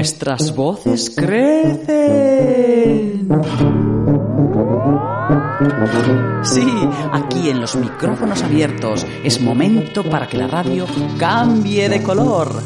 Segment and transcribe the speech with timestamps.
[0.00, 1.88] nuestras voces crecen.
[6.42, 6.66] Sí,
[7.12, 10.86] aquí en los micrófonos abiertos es momento para que la radio
[11.18, 12.62] cambie de color.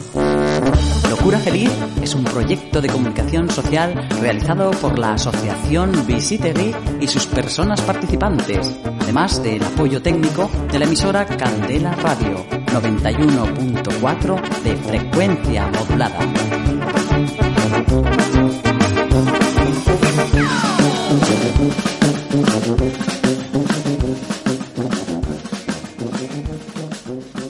[1.11, 7.26] Locura Feliz es un proyecto de comunicación social realizado por la Asociación Visitegui y sus
[7.26, 16.73] personas participantes, además del apoyo técnico de la emisora Candela Radio 91.4 de frecuencia modulada.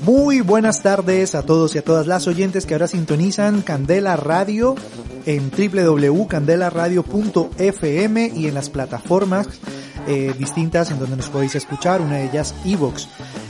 [0.03, 4.75] Muy buenas tardes a todos y a todas las oyentes que ahora sintonizan Candela Radio
[5.27, 9.49] en www.candelaradio.fm y en las plataformas
[10.07, 13.09] eh, distintas en donde nos podéis escuchar, una de ellas Evox.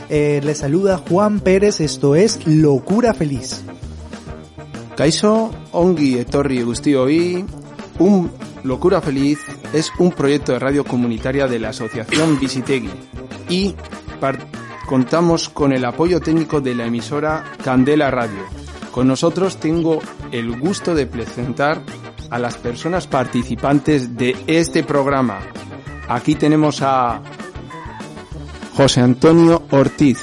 [0.08, 3.64] Eh, les saluda Juan Pérez, esto es Locura Feliz.
[4.96, 7.44] Kaiso, ongi etorri guztio y
[7.98, 8.30] un
[8.62, 9.40] Locura Feliz
[9.72, 12.90] es un proyecto de radio comunitaria de la Asociación Visitegui
[13.48, 13.74] y
[14.86, 18.44] contamos con el apoyo técnico de la emisora Candela Radio.
[18.92, 20.00] Con nosotros tengo
[20.30, 21.82] el gusto de presentar
[22.30, 25.40] a las personas participantes de este programa.
[26.08, 27.20] Aquí tenemos a
[28.76, 30.20] José Antonio Ortiz.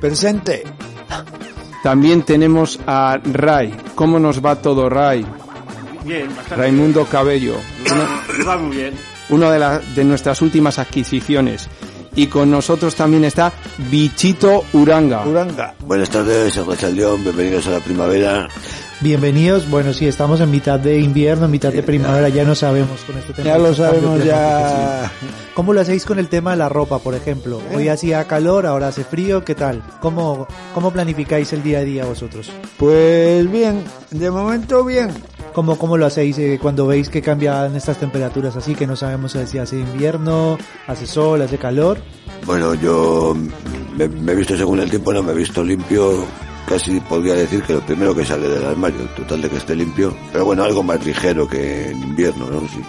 [0.00, 0.85] Presente.
[1.82, 3.74] También tenemos a Ray.
[3.94, 5.24] ¿Cómo nos va todo, Ray?
[6.04, 7.54] Bien, bastante Raimundo Cabello.
[8.46, 8.94] Va muy bien.
[9.28, 11.68] Una de, la- de nuestras últimas adquisiciones.
[12.14, 13.52] Y con nosotros también está
[13.90, 15.26] Bichito Uranga.
[15.26, 15.74] Uranga.
[15.80, 18.48] Buenas tardes, San Juan León, bienvenidos a la primavera.
[19.02, 23.02] Bienvenidos, bueno sí, estamos en mitad de invierno, en mitad de primavera, ya no sabemos
[23.02, 23.46] con este tema.
[23.46, 25.12] Ya lo sabemos, ya.
[25.20, 25.26] sí.
[25.54, 27.60] ¿Cómo lo hacéis con el tema de la ropa, por ejemplo?
[27.74, 29.82] Hoy hacía calor, ahora hace frío, ¿qué tal?
[30.00, 32.50] ¿Cómo, cómo planificáis el día a día vosotros?
[32.78, 35.10] Pues bien, de momento bien.
[35.52, 39.36] ¿Cómo, cómo lo hacéis eh, cuando veis que cambian estas temperaturas así, que no sabemos
[39.46, 41.98] si hace invierno, hace sol, hace calor?
[42.46, 43.34] Bueno, yo
[43.96, 46.24] me, me he visto según el tiempo, no me he visto limpio.
[46.68, 49.76] Casi podría decir que lo primero que sale del armario, el total de que esté
[49.76, 50.14] limpio.
[50.32, 52.60] Pero bueno, algo más ligero que en invierno, ¿no?
[52.62, 52.80] Sí,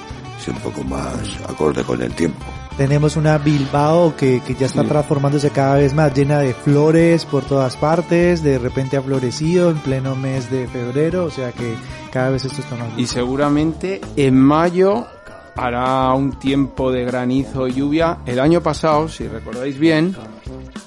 [0.44, 1.14] sí, un poco más
[1.48, 2.44] acorde con el tiempo.
[2.76, 4.88] Tenemos una Bilbao que, que ya está Sí.
[4.88, 9.78] transformándose cada vez más, llena de flores por todas partes, de repente ha florecido en
[9.80, 11.74] pleno mes de febrero, o sea que
[12.12, 15.08] cada vez esto está más Y seguramente en mayo
[15.58, 18.20] hará un tiempo de granizo y lluvia.
[18.26, 20.16] El año pasado, si recordáis bien,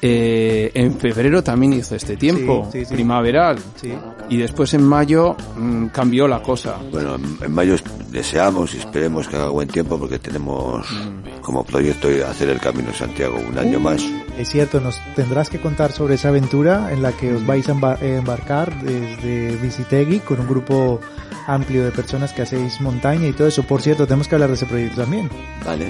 [0.02, 2.94] eh, en febrero también hizo este tiempo, Sí, sí, sí.
[2.94, 3.58] primaveral.
[3.76, 3.92] Sí.
[4.30, 6.76] Y después en mayo mm, cambió la cosa.
[6.90, 10.86] Bueno, en, mayo es- deseamos y esperemos que haga buen tiempo porque tenemos
[11.42, 14.02] como proyecto hacer el Camino de Santiago un año más.
[14.38, 17.74] Es cierto, nos tendrás que contar sobre esa aventura en la que os vais a
[17.74, 21.00] embar- embarcar desde Visitegui con un grupo
[21.54, 23.62] amplio de personas que hacéis montaña y todo eso.
[23.62, 25.28] Por cierto, tenemos que hablar de ese proyecto también.
[25.64, 25.86] ¿Vale?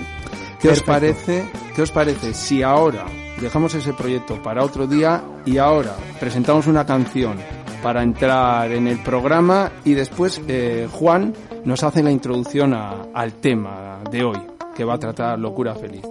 [0.60, 0.86] ¿Qué os Perfecto.
[0.92, 1.44] parece?
[1.74, 3.06] ¿Qué os parece si ahora
[3.40, 7.38] dejamos ese proyecto para otro día y ahora presentamos una canción
[7.82, 11.32] para entrar en el programa y después eh, Juan
[11.64, 14.38] nos hace la introducción a- al tema de hoy
[14.76, 16.02] que va a tratar locura feliz.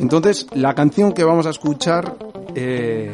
[0.00, 2.16] Entonces la canción que vamos a escuchar
[2.54, 3.10] eh,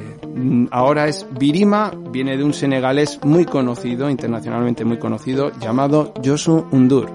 [0.71, 7.11] ahora es Birima, viene de un senegalés muy conocido, internacionalmente muy conocido, llamado Josu Undur.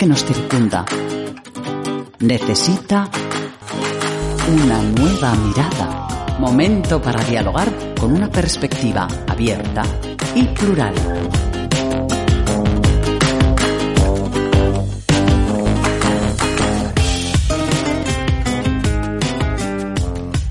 [0.00, 0.86] Que nos circunda.
[2.20, 3.10] Necesita
[4.48, 6.38] una nueva mirada.
[6.38, 7.70] Momento para dialogar
[8.00, 9.82] con una perspectiva abierta
[10.34, 10.94] y plural.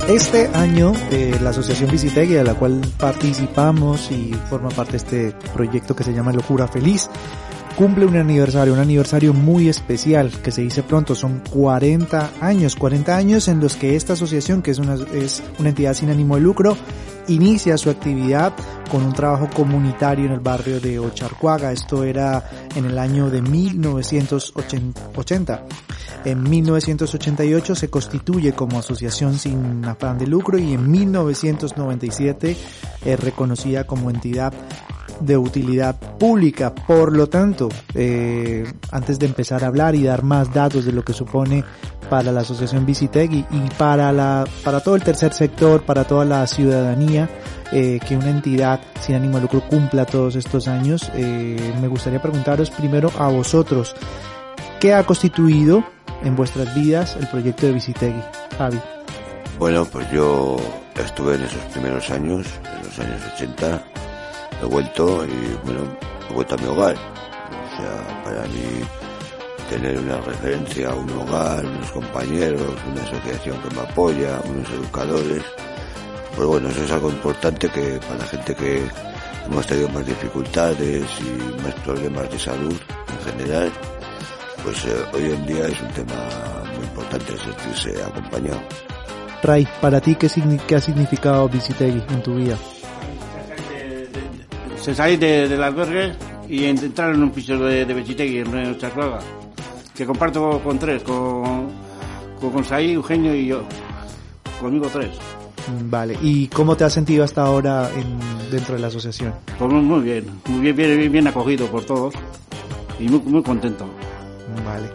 [0.09, 5.31] Este año eh, la Asociación Visitegui, a la cual participamos y forma parte de este
[5.53, 7.07] proyecto que se llama Locura Feliz,
[7.79, 13.15] cumple un aniversario, un aniversario muy especial que se dice pronto, son 40 años, 40
[13.15, 16.41] años en los que esta asociación, que es una, es una entidad sin ánimo de
[16.41, 16.75] lucro,
[17.29, 18.53] inicia su actividad
[18.91, 21.71] con un trabajo comunitario en el barrio de Ocharcuaga.
[21.71, 25.65] Esto era en el año de 1980.
[26.25, 32.57] En 1988 se constituye como asociación sin afán de lucro y en 1997
[33.05, 34.53] es reconocida como entidad
[35.19, 36.73] de utilidad pública.
[36.73, 41.03] Por lo tanto, eh, antes de empezar a hablar y dar más datos de lo
[41.03, 41.63] que supone
[42.09, 46.45] para la asociación Visitegui y para la para todo el tercer sector, para toda la
[46.47, 47.29] ciudadanía,
[47.71, 52.21] eh, que una entidad sin ánimo de lucro cumpla todos estos años, eh, me gustaría
[52.21, 53.95] preguntaros primero a vosotros,
[54.79, 55.83] ¿qué ha constituido
[56.23, 58.21] en vuestras vidas el proyecto de Visitegui?
[58.57, 58.79] Javi.
[59.59, 60.57] Bueno, pues yo
[60.95, 63.83] estuve en esos primeros años, en los años 80,
[64.61, 65.81] he vuelto y bueno,
[66.29, 66.95] he vuelto a mi hogar.
[66.95, 68.83] O sea, para mí
[69.69, 75.43] tener una referencia, un hogar, unos compañeros, una asociación que me apoya, unos educadores,
[76.35, 78.81] pues bueno, eso es algo importante que para la gente que
[79.45, 82.75] hemos tenido más dificultades y más problemas de salud
[83.09, 83.71] en general,
[84.63, 86.29] pues eh, hoy en día es un tema
[86.75, 88.61] muy importante sentirse acompañado.
[89.43, 90.29] Ray, para ti, ¿qué,
[90.67, 92.57] qué ha significado Visitegui en tu vida?
[94.81, 96.13] Se de- del albergue
[96.49, 99.19] y en- entrar en un piso de, de Bechitegui, en Chaclaga,
[99.95, 101.67] que comparto con tres, con,
[102.39, 103.61] con, con Saí, Eugenio y yo.
[104.59, 105.09] Conmigo tres.
[105.67, 109.33] Mm, Vale, ¿y cómo te has sentido hasta ahora en- dentro de la asociación?
[109.57, 112.13] Pues muy, bien, muy bien, bien, bien, bien acogido por todos
[112.99, 113.85] y muy, muy contento.
[114.65, 114.89] Vale.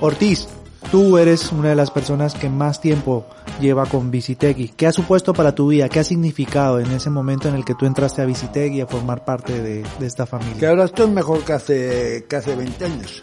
[0.00, 0.48] Ortiz,
[0.90, 3.26] tú eres una de las personas que más tiempo
[3.60, 4.68] lleva con Visitegui.
[4.76, 5.88] ¿Qué ha supuesto para tu vida?
[5.88, 9.24] ¿Qué ha significado en ese momento en el que tú entraste a Visitegui a formar
[9.24, 10.68] parte de, de esta Que familia?
[10.70, 13.20] ahora estoy mejor que hace, que hace 20 años.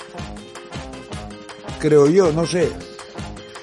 [1.80, 2.70] Creo yo, no sé.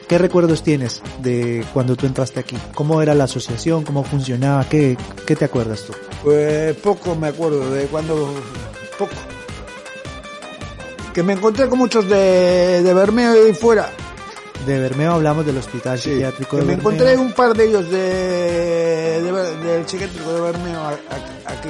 [0.09, 2.57] ¿Qué recuerdos tienes de cuando tú entraste aquí?
[2.75, 3.83] ¿Cómo era la asociación?
[3.85, 4.65] ¿Cómo funcionaba?
[4.69, 4.97] ¿Qué,
[5.27, 5.95] qué te acuerdas tú?
[6.23, 8.35] Pues poco me acuerdo de cuando...
[8.99, 9.13] Poco.
[11.15, 13.91] Que me encontré con muchos de, de Bermeo y fuera.
[14.67, 16.93] De Bermeo hablamos del hospital Sí, psiquiátrico que de me Bermeo.
[16.93, 19.21] encontré un par de ellos de,
[19.65, 20.81] del psiquiátrico de Bermeo
[21.47, 21.69] aquí.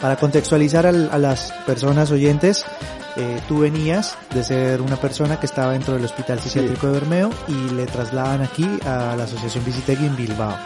[0.00, 2.64] Para contextualizar al- a, las personas oyentes,
[3.16, 7.30] eh, tú venías de ser una persona que estaba dentro del Hospital Psiquiátrico de Bermeo
[7.48, 10.56] y le trasladan aquí a la Asociación Visitegui en Bilbao.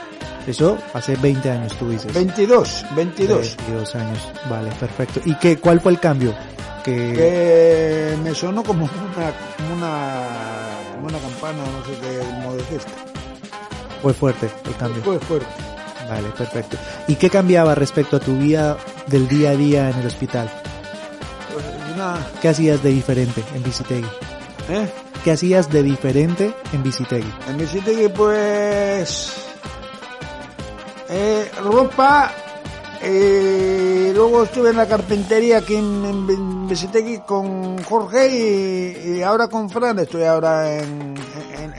[0.47, 2.13] Eso hace 20 años, tú dices.
[2.13, 3.57] 22, 22.
[3.67, 4.19] 22 años,
[4.51, 5.21] vale, perfecto.
[5.25, 6.35] ¿Y qué, cuál fue el cambio?
[6.85, 10.29] Que, Que me sonó como una, como una,
[10.95, 12.81] como una campana, no sé qué modo decir.
[14.03, 15.03] fue fuerte el cambio.
[15.03, 15.47] Fue fuerte.
[16.09, 16.77] Vale, perfecto.
[17.07, 20.51] ¿Y qué cambiaba respecto a tu vida del día a día en el hospital?
[21.53, 24.09] Pues una, ¿Qué hacías de diferente en Visitegui?
[24.69, 24.89] ¿eh?
[25.23, 27.33] ¿Qué hacías de diferente en Visitegui?
[27.49, 29.33] En Visitegui pues
[31.09, 32.33] eh, ropa
[33.05, 39.69] y luego estuve en la carpintería aquí en, en, con Jorge y, y ahora con
[39.69, 41.15] Fran estoy ahora en,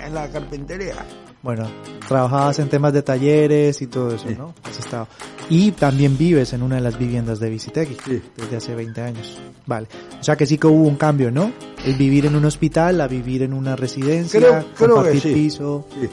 [0.06, 0.96] en, la carpintería.
[1.42, 1.68] Bueno,
[2.08, 4.54] trabajabas en temas de talleres y todo eso, ¿no?
[4.64, 5.08] Has estado.
[5.50, 8.22] Y también vives en una de las viviendas de Visitegui Sí.
[8.38, 9.40] desde hace 20 años.
[9.66, 9.88] Vale.
[10.20, 11.52] O sea que sí que hubo un cambio, ¿no?
[11.86, 15.34] El vivir en un hospital a vivir en una residencia, Creo- creo que compartir sí.
[15.34, 15.86] piso.
[16.00, 16.08] Sí.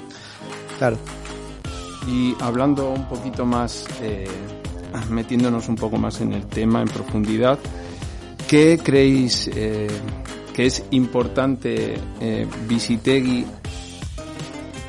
[0.79, 0.97] Claro.
[2.09, 4.27] Y hablando un poquito más, eh,
[5.11, 7.59] metiéndonos un poco más en el tema en profundidad,
[8.49, 9.89] ¿qué creéis eh,
[10.55, 13.47] que es importante eh, Visitegui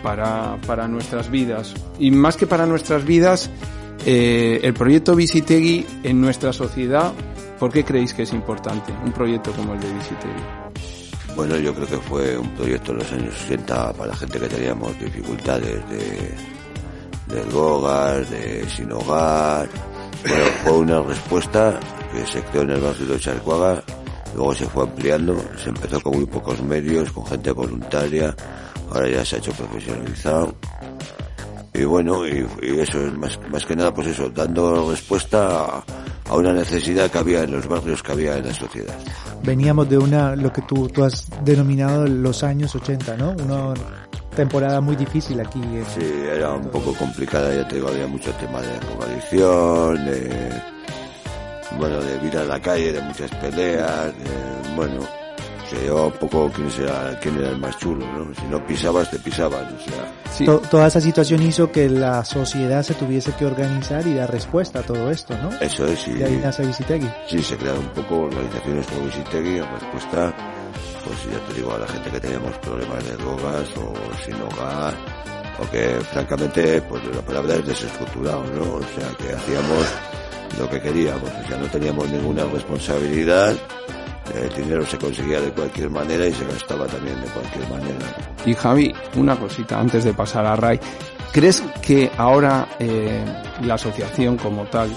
[0.04, 1.74] para, para nuestras vidas?
[2.00, 3.50] Y más que para nuestras vidas,
[4.06, 7.14] eh, el proyecto Visitegui en nuestra sociedad,
[7.60, 10.62] ¿por qué creéis que es importante un proyecto como el de Visitegui?
[11.36, 14.48] Bueno, yo creo que fue un proyecto en los años 60 para la gente que
[14.48, 16.36] teníamos dificultades de,
[17.34, 19.70] de drogas, de sin hogar.
[20.28, 21.80] Bueno, fue una respuesta
[22.12, 23.84] que se creó en el barrio de Charcuaga,
[24.36, 28.36] luego se fue ampliando, se empezó con muy pocos medios, con gente voluntaria,
[28.92, 30.54] ahora ya se ha hecho profesionalizado.
[31.74, 32.46] Y bueno, y,
[32.80, 35.84] eso es más, más que nada, pues eso, dando respuesta a,
[36.30, 38.94] a una necesidad que había en los barrios, que había en la sociedad.
[39.44, 43.32] Veníamos de una, lo que tú, tú has denominado los años 80, ¿no?
[43.32, 43.74] Una
[44.36, 45.60] temporada muy difícil aquí.
[45.62, 50.62] en- Sí, era un poco complicada, ya te digo, había mucho tema de drogadicción, de,
[51.78, 55.00] bueno, de vida a la calle, de muchas peleas, de, bueno,
[55.70, 58.34] se llevaba un poco quién, era, quién era el más chulo, ¿no?
[58.36, 62.24] Si no pisabas, te pisaban, o sea, Sí, To- toda esa situación hizo que la
[62.26, 65.50] sociedad se tuviese que organizar y dar respuesta a todo esto, ¿no?
[65.62, 67.10] eso es, y, Y ahí nace Visitegui.
[67.28, 70.34] sí, se crearon un poco organizaciones como Visitegui en respuesta,
[71.06, 73.94] pues ya te digo, a la gente que teníamos problemas de drogas o
[74.24, 74.94] sin hogar,
[75.60, 78.76] o que francamente, pues la palabra es desestructurado, ¿no?
[78.76, 79.86] O sea, que hacíamos
[80.60, 83.56] lo que queríamos, o sea, no teníamos ninguna responsabilidad,
[84.36, 88.06] el dinero se conseguía de cualquier manera y se gastaba también de cualquier manera.
[88.46, 90.80] Y Javi, una cosita antes de pasar a Ray.
[91.32, 93.24] ¿Crees que ahora eh,
[93.64, 94.90] la asociación como tal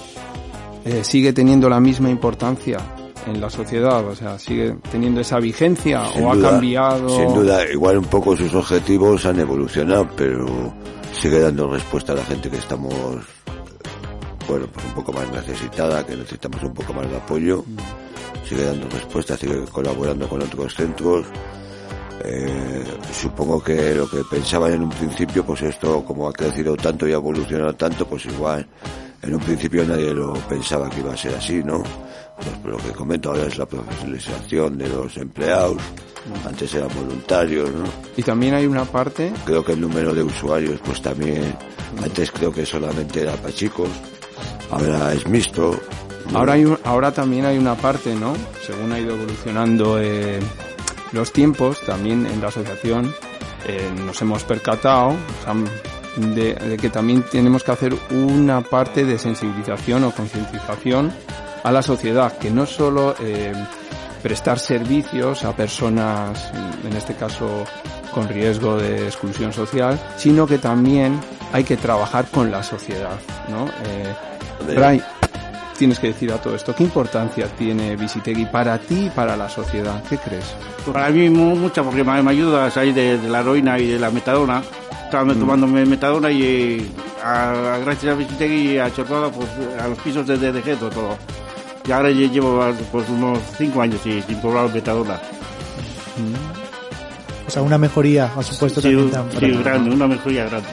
[0.85, 2.79] eh, sigue teniendo la misma importancia
[3.27, 4.07] en la sociedad?
[4.07, 7.09] O sea, ¿sigue teniendo esa vigencia Sin o ha cambiado?
[7.09, 10.73] Sin duda, igual un poco sus objetivos han evolucionado, pero
[11.13, 12.95] sigue dando respuesta a la gente que estamos,
[14.49, 17.65] bueno, pues un poco más necesitada, que necesitamos un poco más de apoyo.
[18.49, 21.27] Sigue dando respuesta, sigue colaborando con otros centros.
[22.23, 27.09] Eh, supongo que lo que pensaban en un principio, pues esto como ha crecido tanto
[27.09, 28.67] y ha evolucionado tanto, pues igual
[29.23, 31.83] en un principio nadie lo pensaba que iba a ser así, ¿no?
[32.65, 35.77] Lo que comento ahora es la profesionalización de los empleados,
[36.47, 37.85] antes eran voluntarios, ¿no?
[38.17, 41.57] Y también hay una parte, Creo que el número de usuarios, pues también,
[42.03, 43.89] antes creo que solamente era para chicos,
[44.71, 45.79] ahora es mixto.
[46.33, 46.39] ¿no?
[46.39, 48.33] ahora, hay un- ahora también hay una parte, ¿no?
[48.67, 50.41] Según ha ido evolucionando eh,
[51.13, 53.13] los tiempos, también en la asociación
[53.67, 55.55] eh, nos hemos percatado o sea,
[56.35, 61.13] de, de que también tenemos que hacer una parte de sensibilización o concientización
[61.65, 63.53] a la sociedad, que no solo eh,
[64.23, 66.53] prestar servicios a personas,
[66.89, 67.65] en este caso
[68.13, 71.19] con riesgo de exclusión social, sino que también
[71.53, 73.17] hay que trabajar con la sociedad,
[73.49, 73.67] ¿no?
[73.87, 75.03] Eh, Ray,
[75.77, 79.49] tienes que decir a todo esto, ¿qué importancia tiene Visitegui para ti y para la
[79.49, 80.03] sociedad?
[80.09, 80.45] ¿Qué crees?
[80.93, 83.99] Para mí mu- mucha, porque me, ayuda a salir de, de la heroína y de
[83.99, 84.63] la metadona.
[85.05, 85.41] Estaba Mm.
[85.41, 86.87] tomándome metadona y eh,
[87.25, 89.49] a- gracias a Visitegui y a Chorpada, pues
[89.83, 91.17] a los pisos de, Geto, todo.
[91.87, 92.61] Y ahora lle- llevo
[92.91, 95.21] pues, unos cinco años y, sin probar metadona.
[97.47, 100.69] O sea, una mejoría ha supuesto Sí, también tan sí, grande, una mejoría grande.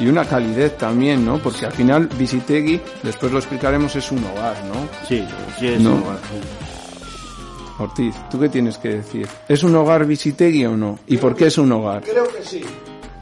[0.00, 1.38] Y una calidez también, ¿no?
[1.38, 4.88] Porque al final Visitegui, después lo explicaremos, es un hogar, ¿no?
[5.08, 5.24] Sí,
[5.58, 5.92] sí, es No.
[5.94, 6.04] un-
[7.78, 9.28] Ortiz, ¿tú qué tienes que decir?
[9.48, 10.98] ¿Es un hogar Visitegui o no?
[11.06, 12.02] ¿Y por qué es un hogar?
[12.02, 12.62] Creo que sí.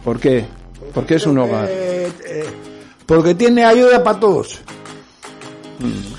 [0.05, 0.45] ¿Por qué?
[0.93, 1.67] ¿Por qué es un hogar?
[1.69, 2.09] Eh,
[3.05, 4.61] porque tiene ayuda para todos.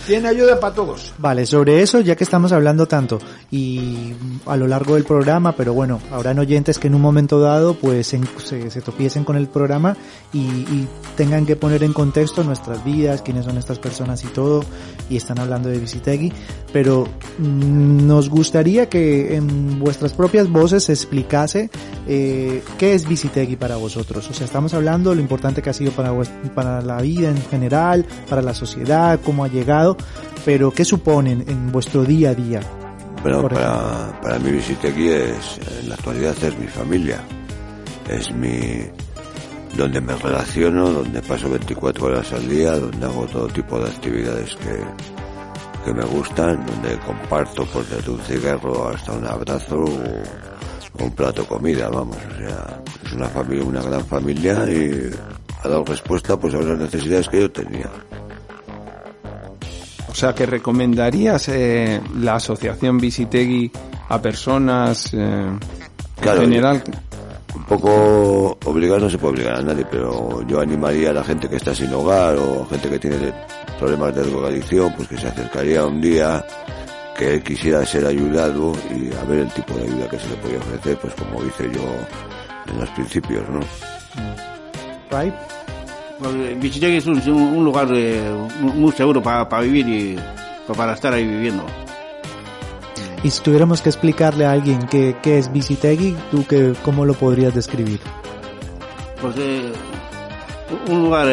[0.08, 1.14] Tiene ayuda para todos.
[1.18, 3.20] Vale, sobre eso, ya que estamos hablando tanto
[3.52, 4.14] y
[4.46, 8.14] a lo largo del programa, pero bueno, habrán oyentes que en un momento dado pues
[8.14, 9.96] en- se, se topiecen con el programa
[10.34, 14.64] y, y tengan que poner en contexto nuestras vidas, quiénes son estas personas y todo,
[15.10, 16.34] y están hablando de Visitegui,
[16.74, 17.08] pero
[17.40, 21.70] mm, nos gustaría que en vuestras propias voces se explicase
[22.08, 24.30] eh, qué es Visitegui para vosotros.
[24.30, 26.14] O sea, estamos hablando de lo importante que ha sido para,
[26.54, 29.98] para la vida en general, para la sociedad, cómo ha llegado,
[30.44, 32.62] pero ¿qué suponen en vuestro día a día?
[33.24, 37.22] Bueno, para, para mí Visiteki es, en la actualidad es mi familia.
[38.08, 38.84] Es mi,
[39.76, 44.56] donde me relaciono, donde paso 24 horas al día, donde hago todo tipo de actividades
[44.56, 44.80] que,
[45.84, 51.42] que me gustan, donde comparto pues desde un cigarro hasta un abrazo o, un plato
[51.42, 55.10] de comida, vamos, o sea, es una familia, una gran familia y
[55.62, 57.90] ha dado respuesta pues a las necesidades que yo tenía.
[60.16, 63.70] O sea, que recomendarías eh, la asociación Visitegui
[64.08, 65.52] a personas eh,
[66.22, 66.82] Claro, en general.
[67.54, 71.50] Un poco obligar no se puede obligar a nadie, pero yo animaría a la gente
[71.50, 73.34] que está sin hogar o gente que tiene
[73.78, 76.46] problemas de drogadicción, pues que se acercaría un día
[77.18, 80.36] que él quisiera ser ayudado y a ver el tipo de ayuda que se le
[80.38, 83.60] podía ofrecer, pues como hice yo en los principios, ¿no?
[85.12, 85.34] Right?
[86.60, 88.22] Bichitegui es un, un lugar eh,
[88.62, 90.16] muy seguro para vivir y
[90.68, 91.66] pa- para estar ahí viviendo.
[93.24, 97.14] Y si tuviéramos que explicarle a alguien qué, qué es Visitegui, ¿tú qué, cómo lo
[97.16, 98.00] podrías describir?
[99.22, 99.72] Pues eh,
[100.90, 101.28] un lugar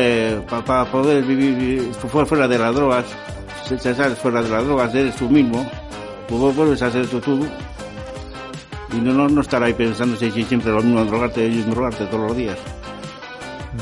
[0.67, 1.93] para poder vivir
[2.27, 3.05] fuera, de las drogas,
[3.69, 5.65] se, se sales fuera de las drogas, eres tú mismo,
[6.29, 7.47] pues vuelves a ser tú tú
[8.95, 12.05] y no, no, no estar ahí pensando si si siempre lo mismo drogarte y drogarte
[12.07, 12.59] todos los días.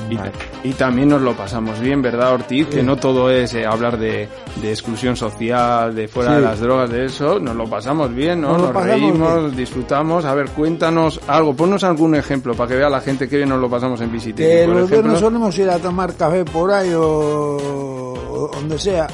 [0.08, 0.30] Y, Vale.
[0.62, 2.68] y también nos lo pasamos bien, ¿verdad, Ortiz?
[2.68, 4.28] Que no todo es eh, hablar de,
[4.62, 6.36] de exclusión social, de fuera Sí.
[6.36, 7.40] de las drogas, de eso.
[7.40, 8.56] Nos lo pasamos bien, ¿no?
[8.56, 9.56] Nos reímos, bien.
[9.56, 10.24] disfrutamos.
[10.24, 11.54] A ver, cuéntanos algo.
[11.56, 14.48] Ponnos algún ejemplo para que vea la gente que bien nos lo pasamos en Visitegui.
[14.48, 18.78] Que Por los ejemplo, viernes solemos ir a tomar café por ahí o, o donde
[18.78, 19.08] sea.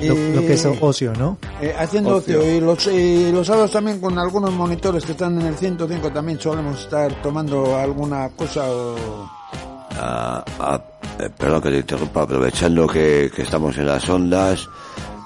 [0.00, 1.38] Lo, que es ocio, ¿no?
[1.62, 2.40] eh, haciendo Ocio.
[2.40, 2.56] ocio.
[2.56, 6.38] Y los, y los sábados también con algunos monitores que están en el 105 también
[6.40, 8.96] solemos estar tomando alguna cosa o...
[9.98, 10.82] a- a-
[11.20, 14.68] eh, perdón que te interrumpa, aprovechando que, que estamos en las ondas,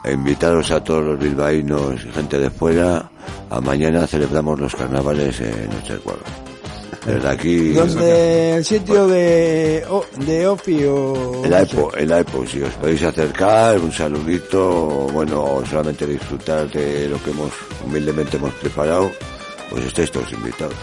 [0.04, 3.10] e invitaros a todos los bilbaínos y gente de fuera,
[3.50, 6.20] a mañana celebramos los carnavales en Nochecuaga.
[7.06, 11.42] Desde aquí, Donde el sitio de, o- de Ofi o...
[11.44, 11.54] el.
[11.54, 17.22] AEPO, el AEPO, si os podéis acercar, un saludito, bueno, o solamente disfrutar de lo
[17.22, 17.50] que hemos
[17.86, 19.10] humildemente hemos preparado,
[19.70, 20.74] pues estáis todos invitados.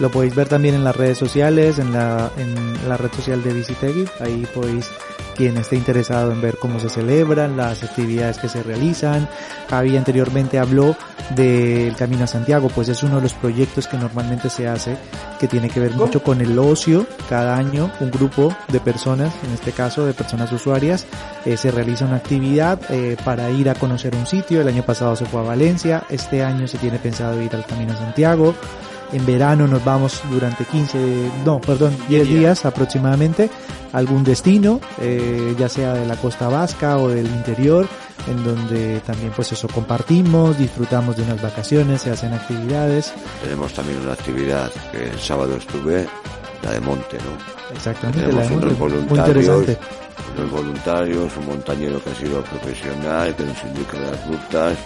[0.00, 3.52] Lo podéis ver también en las redes sociales, en la, en la red social de
[3.52, 4.06] Visitegui.
[4.20, 4.90] Ahí podéis,
[5.36, 9.28] quien esté interesado en ver cómo se celebran, las actividades que se realizan.
[9.68, 10.96] Javi anteriormente habló
[11.34, 14.96] del Camino a Santiago, pues es uno de los proyectos que normalmente se hace,
[15.38, 17.06] que tiene que ver mucho con el ocio.
[17.28, 21.06] Cada año un grupo de personas, en este caso de personas usuarias,
[21.44, 24.60] eh, se realiza una actividad eh, para ir a conocer un sitio.
[24.60, 27.92] El año pasado se fue a Valencia, este año se tiene pensado ir al Camino
[27.92, 28.54] a Santiago.
[29.12, 33.48] En verano nos vamos durante 15, no, perdón, 10 días aproximadamente
[33.92, 37.86] a algún destino, eh, ya sea de la costa vasca o del interior,
[38.28, 44.00] en donde también pues eso compartimos, disfrutamos de unas vacaciones, se hacen actividades, Tenemos también
[44.00, 46.06] una actividad que el sábado estuve,
[46.62, 47.74] la de monte, ¿no?
[47.76, 49.78] exactamente, la Tenemos de unos monte, muy interesante.
[50.36, 54.76] unos voluntarios, un montañero que ha sido profesional, que nos indica las rutas,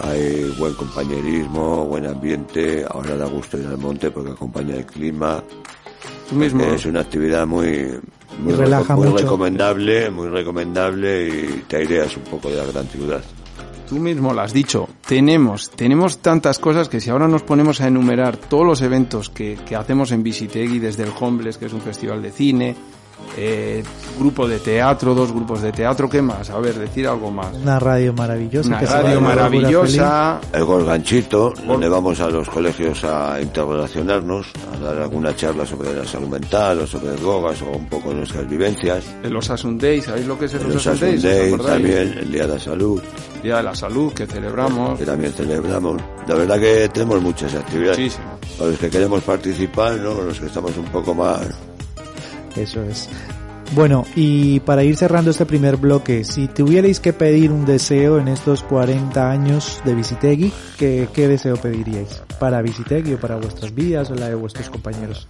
[0.00, 5.42] hay buen compañerismo, buen ambiente, ahora da gusto ir al monte porque acompaña el clima,
[6.28, 6.62] tú mismo.
[6.64, 7.98] es una actividad muy,
[8.40, 9.22] muy, relaja muy mucho.
[9.22, 13.22] recomendable, muy recomendable y te aireas un poco de la gran ciudad.
[13.88, 17.86] Tú mismo lo has dicho, tenemos, tenemos tantas cosas que si ahora nos ponemos a
[17.86, 21.80] enumerar todos los eventos que, que hacemos en Visitegui, desde el Homeless, que es un
[21.80, 22.74] festival de cine,
[23.36, 23.82] eh,
[24.18, 26.48] grupo de teatro, dos grupos de teatro, ¿qué más?
[26.50, 27.52] A ver, decir algo más.
[27.54, 28.68] Una radio maravillosa.
[28.68, 34.98] Una que radio maravillosa, El Gorganchito, donde vamos a los colegios a interrelacionarnos, a dar
[35.02, 39.04] alguna charla sobre la salud mental o sobre drogas o un poco nuestras vivencias.
[39.22, 41.24] el Los Asun Days, ¿sabéis lo que es el Los Los Asun Days?
[41.24, 41.82] Asun ¿Os Days, acordáis?
[41.82, 43.02] también el Día de la Salud,
[43.42, 44.98] Día de la Salud que celebramos.
[44.98, 46.00] que también celebramos.
[46.26, 47.98] La verdad que tenemos muchas actividades.
[47.98, 48.24] Muchísimo.
[48.58, 50.14] Para los que queremos participar, ¿no?
[50.22, 51.40] los que estamos un poco más...
[52.56, 53.08] Eso es.
[53.74, 58.28] Bueno, y para ir cerrando este primer bloque, si tuvierais que pedir un deseo en
[58.28, 62.22] estos 40 años de Visitegui, ¿qué, qué deseo pediríais?
[62.38, 65.26] ¿Para Visitegui o para vuestras vidas o la de vuestros compañeros?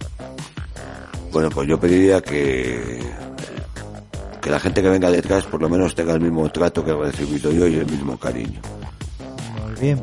[1.31, 2.99] Bueno, pues yo pediría que
[4.41, 6.95] que la gente que venga detrás por lo menos tenga el mismo trato que he
[6.95, 8.61] recibido yo y el mismo cariño.
[9.61, 10.01] Muy bien.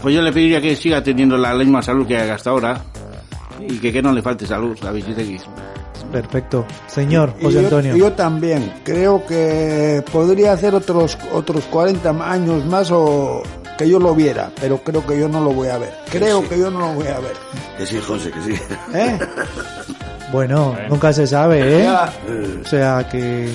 [0.00, 2.82] Pues yo le pediría que siga teniendo la misma salud que haga hasta ahora
[3.60, 5.38] y que, que no le falte salud a Visitegui.
[6.12, 6.64] perfecto.
[6.86, 7.96] Señor José yo, Antonio.
[7.96, 8.72] yo también.
[8.84, 13.42] Creo que podría hacer otros otros 40 años más o
[13.76, 15.94] que yo lo viera, pero creo que yo no lo voy a ver.
[16.10, 17.34] Creo que yo no lo voy a ver.
[17.76, 18.62] Que sí, José, que sí.
[18.94, 19.18] ¿Eh?
[20.30, 21.84] Bueno, nunca se sabe, ¿eh?
[21.84, 22.12] Ya,
[22.62, 23.48] O sea que...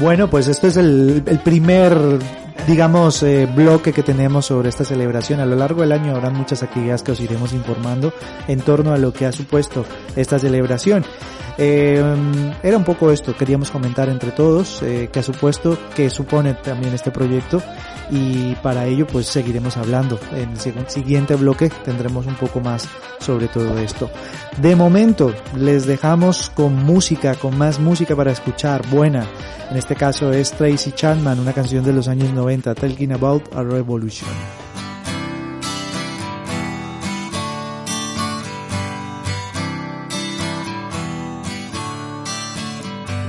[0.00, 1.94] Bueno, pues esto es el, el primer
[2.66, 5.40] digamos, eh, bloque que tenemos sobre esta celebración.
[5.40, 8.12] A lo largo del año habrá muchas actividades que os iremos informando
[8.48, 9.84] en torno a lo que ha supuesto
[10.16, 11.04] esta celebración.
[11.58, 12.02] Eh,
[12.62, 16.94] era un poco esto, queríamos comentar entre todos eh, qué ha supuesto, qué supone también
[16.94, 17.62] este proyecto
[18.12, 20.20] y para ello pues seguiremos hablando.
[20.32, 22.86] En el siguiente bloque tendremos un poco más
[23.18, 24.10] sobre todo esto.
[24.58, 29.26] De momento les dejamos con música, con más música para escuchar, buena.
[29.70, 33.62] En este caso es Tracy Chapman, una canción de los años 90, Talking About a
[33.62, 34.28] Revolution.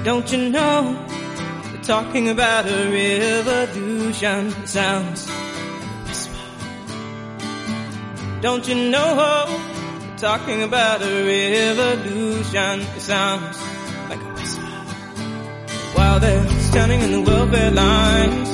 [0.03, 1.22] Don't you know?
[1.85, 4.51] Talking about a revolution.
[4.65, 6.33] Sounds like a whisper.
[8.41, 9.59] Don't you know?
[10.15, 12.85] Talking about a revolution.
[12.99, 13.57] Sounds
[14.07, 14.61] like a whisper.
[15.97, 18.49] While they're standing in the welfare lines,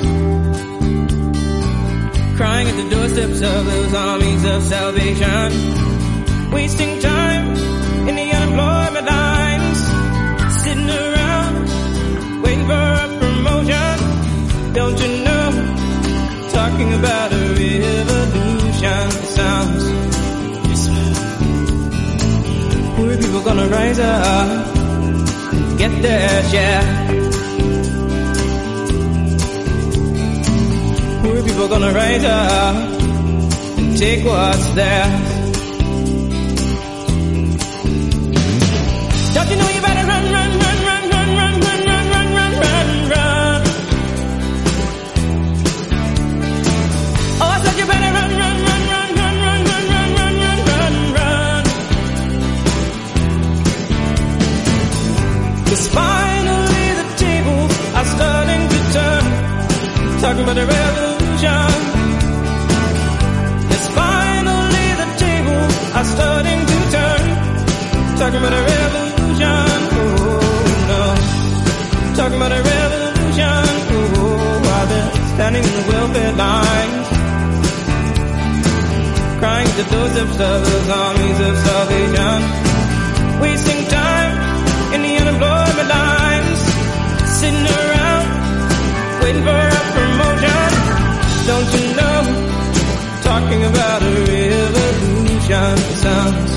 [2.36, 7.56] crying at the doorsteps of those armies of salvation, wasting time
[8.10, 9.29] in the unemployment lines,
[23.50, 24.76] gonna rise up
[25.54, 26.84] and get their share.
[31.22, 32.76] Poor people gonna rise up
[33.80, 35.30] and take what's theirs.
[39.34, 40.19] Don't you know you better run,
[60.50, 61.70] Talking a revolution.
[63.70, 67.24] Yes, finally the tables are starting to turn.
[68.50, 69.78] A revolution.
[69.94, 71.02] Oh no.
[72.18, 73.64] Talking about a revolution.
[73.94, 77.08] Oh, they're standing in the welfare lines.
[79.38, 79.72] Crying
[80.18, 82.40] of armies of salvation.
[83.40, 84.34] Wasting time
[84.96, 86.60] in the unemployment lines.
[87.38, 87.89] Sitting
[89.30, 90.72] waiting for a promotion.
[91.50, 92.20] Don't you know?
[93.30, 96.52] Talking about a revolution sounds.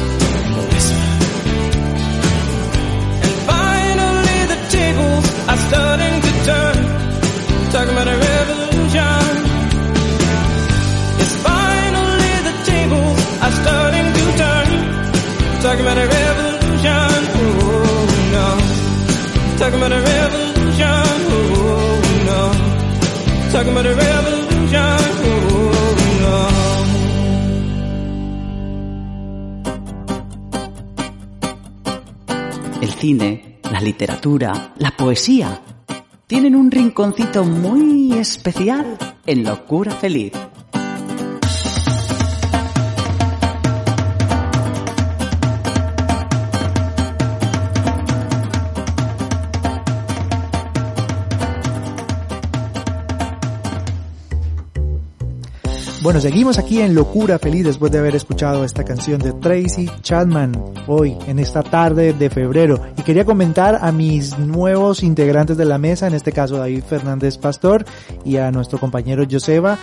[3.24, 6.76] And finally the tables are starting to turn.
[7.72, 9.24] Talking about a revolution.
[11.50, 14.68] Finally the tables are starting to turn.
[15.62, 17.18] Talking about a revolution.
[17.40, 18.04] Oh
[18.34, 18.48] no.
[19.58, 20.51] Talking about a revolution.
[32.80, 35.60] El cine, la literatura, la poesía
[36.26, 40.32] tienen un rinconcito muy especial en Locura Feliz.
[56.02, 60.52] Bueno, seguimos aquí en Locura Feliz después de haber escuchado esta canción de Tracy Chapman
[60.88, 62.80] hoy, en esta tarde de febrero.
[62.98, 67.38] Y quería comentar a mis nuevos integrantes de la mesa, en este caso David Fernández
[67.38, 67.84] Pastor
[68.24, 69.78] y a nuestro compañero Joseba,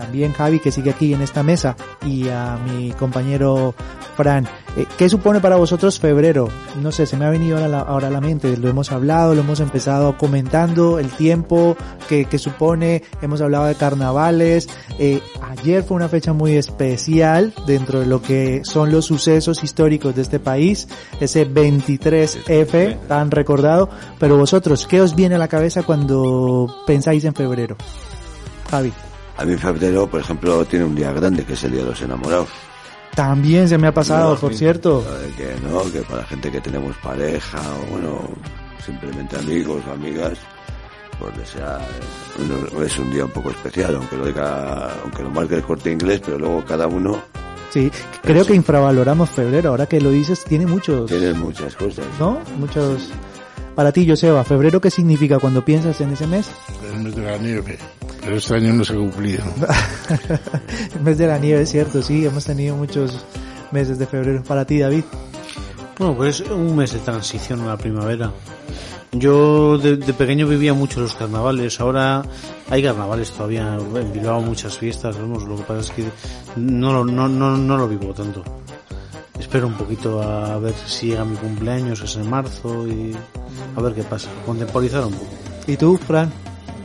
[0.00, 3.74] también Javi que sigue aquí en esta mesa y a mi compañero
[4.16, 4.46] Fran.
[4.76, 6.48] Eh, ¿Qué supone para vosotros febrero?
[6.80, 8.92] No sé, se me ha venido ahora a la, ahora a la mente, lo hemos
[8.92, 11.76] hablado, lo hemos empezado comentando, el tiempo
[12.08, 18.00] que, que supone, hemos hablado de carnavales, eh, ayer fue una fecha muy especial dentro
[18.00, 20.88] de lo que son los sucesos históricos de este país,
[21.20, 27.34] ese 23F tan recordado, pero vosotros, ¿qué os viene a la cabeza cuando pensáis en
[27.34, 27.76] febrero?
[28.70, 28.92] Javi.
[29.40, 32.02] A mí febrero, por ejemplo, tiene un día grande que es el Día de los
[32.02, 32.48] Enamorados.
[33.14, 35.04] También se me ha pasado, por cierto.
[35.36, 38.28] Que no, que para gente que tenemos pareja o bueno,
[38.84, 40.38] simplemente amigos o amigas,
[41.18, 41.80] pues desear,
[42.38, 45.90] uno- es un día un poco especial, aunque lo diga, aunque lo marque el corte
[45.90, 47.20] inglés, pero luego cada uno
[47.70, 47.90] Sí,
[48.22, 52.04] creo que infravaloramos febrero, ahora que lo dices, tiene muchos, tiene muchas cosas.
[52.18, 52.40] ¿no?
[52.58, 53.08] Muchos...
[53.76, 56.50] Para ti, Joseba, ¿febrero qué significa cuando piensas en ese mes?
[56.92, 57.78] El mes de la nieve.
[58.22, 59.42] Pero este año no se ha cumplido.
[60.94, 63.24] el mes de la nieve, es cierto, sí, hemos tenido muchos
[63.72, 64.42] meses de febrero.
[64.44, 65.04] Para ti, David.
[65.98, 68.32] Bueno, pues es un mes de transición a la primavera.
[69.12, 72.22] Yo de, de pequeño vivía mucho los carnavales, ahora
[72.70, 76.04] hay carnavales todavía, en Bilbao muchas fiestas, vamos, lo que pasa es que
[76.56, 78.44] no, lo- no, no, no lo vivo tanto.
[79.38, 83.12] Espero un poquito a ver si llega mi cumpleaños, es en marzo, y
[83.76, 85.26] a ver qué pasa, contemporizar un poco.
[85.66, 86.30] ¿Y tú, Fran?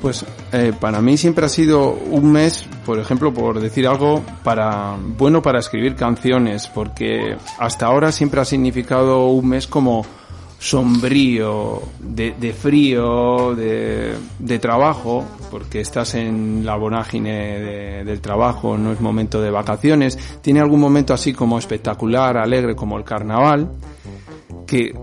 [0.02, 4.96] Pues eh, para mí siempre ha sido un mes, por ejemplo, por decir algo, para
[5.18, 10.06] bueno para escribir canciones, porque hasta ahora siempre ha significado un mes como
[10.60, 14.16] sombrío, de, de frío, de,
[14.60, 20.18] trabajo, porque estás en la vorágine de- del trabajo, no es momento de vacaciones.
[20.42, 23.70] Tiene algún momento así como espectacular, alegre, como el carnaval
[24.66, 24.94] que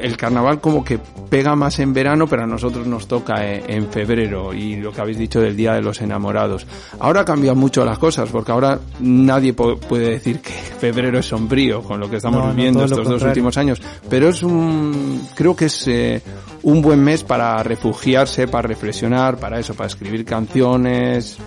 [0.00, 0.98] el carnaval como que
[1.30, 5.00] pega más en verano, pero a nosotros nos toca en, en febrero y lo que
[5.00, 6.66] habéis dicho del Día de los Enamorados.
[7.00, 12.00] Ahora cambian mucho las cosas porque ahora nadie puede decir que febrero es sombrío con
[12.00, 15.88] lo que estamos No, viviendo estos dos últimos años, pero es un creo que es
[15.88, 16.22] eh,
[16.62, 21.38] un buen mes para refugiarse, para reflexionar, para eso, para escribir canciones,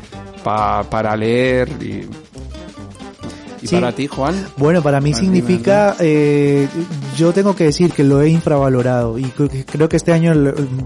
[0.43, 2.07] pa- para leer y
[3.61, 3.75] ¿Y Sí.
[3.75, 4.33] para ti, Juan?
[4.57, 6.67] Bueno, para mí Martín, significa, eh,
[7.15, 10.33] yo tengo que decir que lo he infravalorado y creo que- este año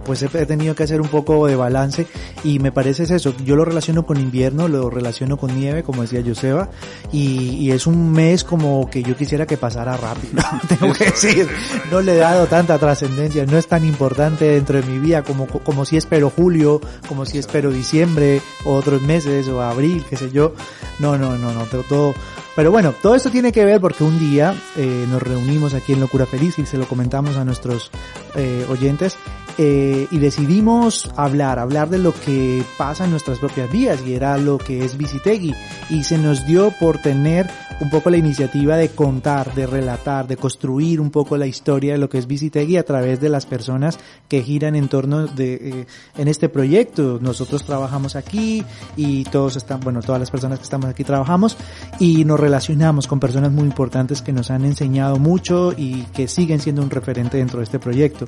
[0.06, 2.06] pues he tenido que hacer un poco de balance
[2.44, 6.02] y me parece es eso, yo lo relaciono con invierno, lo relaciono con nieve, como
[6.02, 6.70] decía Joseba,
[7.12, 10.34] y, y es un mes como que yo quisiera que pasara rápido,
[10.80, 11.48] tengo que decir,
[11.92, 15.48] no le he dado tanta trascendencia, no es tan importante dentro de mi vida como,
[15.48, 20.30] como si espero julio, como si espero diciembre, o otros meses, o abril, qué sé
[20.32, 20.54] yo,
[21.00, 22.14] no, no, no, no, todo, todo
[22.56, 26.00] pero bueno, todo esto tiene que ver porque un día eh, nos reunimos aquí en
[26.00, 27.92] Locura Feliz y se lo comentamos a nuestros
[28.36, 29.18] eh, oyentes
[29.58, 34.38] eh, y decidimos hablar, hablar de lo que pasa en nuestras propias vidas y era
[34.38, 35.54] lo que es Visitegui
[35.90, 40.38] y se nos dio por tener un poco la iniciativa de contar, de relatar, de
[40.38, 44.00] construir un poco la historia de lo que es Visitegui a través de las personas
[44.28, 45.88] que giran en torno de eh,
[46.18, 47.20] en este proyecto.
[47.22, 48.64] Nosotros trabajamos aquí
[48.96, 51.58] y todos están, bueno, todas las personas que estamos aquí trabajamos
[52.00, 56.60] y nos relacionamos con personas muy importantes que nos han enseñado mucho y que siguen
[56.60, 58.26] siendo un referente dentro de este proyecto.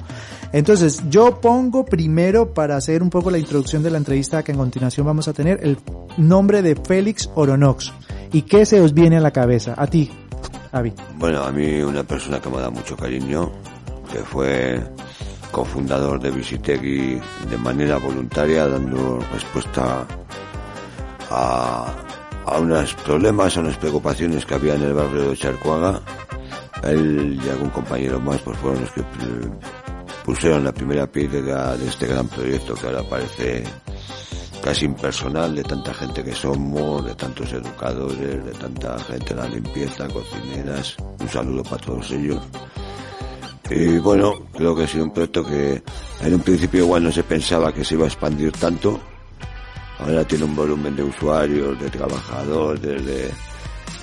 [0.51, 4.57] Entonces, yo pongo primero para hacer un poco la introducción de la entrevista que en
[4.59, 5.77] continuación vamos a tener el
[6.17, 7.91] nombre de Félix Oronox.
[8.31, 9.73] ¿Y qué se os viene a la cabeza?
[9.77, 10.11] A ti,
[10.71, 10.93] Avi.
[11.17, 13.51] Bueno, a mí una persona que me da mucho cariño,
[14.11, 14.79] que fue
[15.51, 20.05] cofundador de Visitegui de manera voluntaria, dando respuesta
[21.31, 21.95] a,
[22.45, 25.99] a unos problemas, a unas preocupaciones que había en el barrio de Charcuaga.
[26.83, 29.01] Él y algún compañero más pues fueron los que
[30.27, 33.63] pusieron la primera piedra de este gran proyecto que ahora parece
[34.61, 39.47] casi impersonal de tanta gente que somos, de tantos educadores, de tanta gente en la
[39.47, 40.97] limpieza, cocineras.
[41.21, 42.41] Un saludo para todos ellos.
[43.69, 45.81] Y bueno, creo que ha sido un proyecto que
[46.19, 48.99] en un principio igual no se pensaba que se iba a expandir tanto.
[49.99, 53.31] Ahora tiene un volumen de usuarios, de trabajadores, de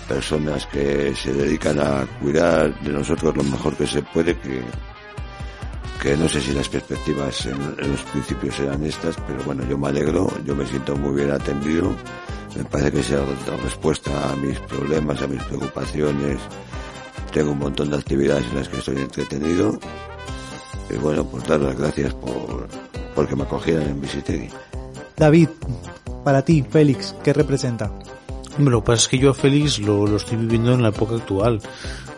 [0.08, 4.62] personas que se dedican a cuidar de nosotros lo mejor que se puede, que,
[6.04, 9.78] que no sé si las perspectivas en, en los principios eran estas, pero bueno, yo
[9.78, 11.94] me alegro, yo me siento muy bien atendido,
[12.54, 16.38] me parece que se ha dado respuesta a mis problemas, a mis preocupaciones,
[17.32, 19.78] tengo un montón de actividades en las que estoy entretenido,
[20.90, 22.68] y bueno, pues dar las gracias por,
[23.14, 24.50] porque me acogieran en Visitegui.
[25.16, 25.48] David,
[26.22, 27.90] para ti, Félix, ¿qué representa?
[28.58, 30.90] Hombre, lo que pasa es que yo a Félix lo, lo estoy viviendo en la
[30.90, 31.62] época actual.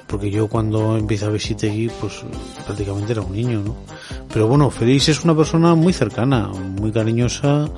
[0.06, 2.24] Porque yo cuando empecé a Visitegui, pues
[2.64, 3.74] prácticamente era un niño, ¿no?
[4.32, 7.68] Pero bueno, Félix es una persona muy cercana, muy cariñosa,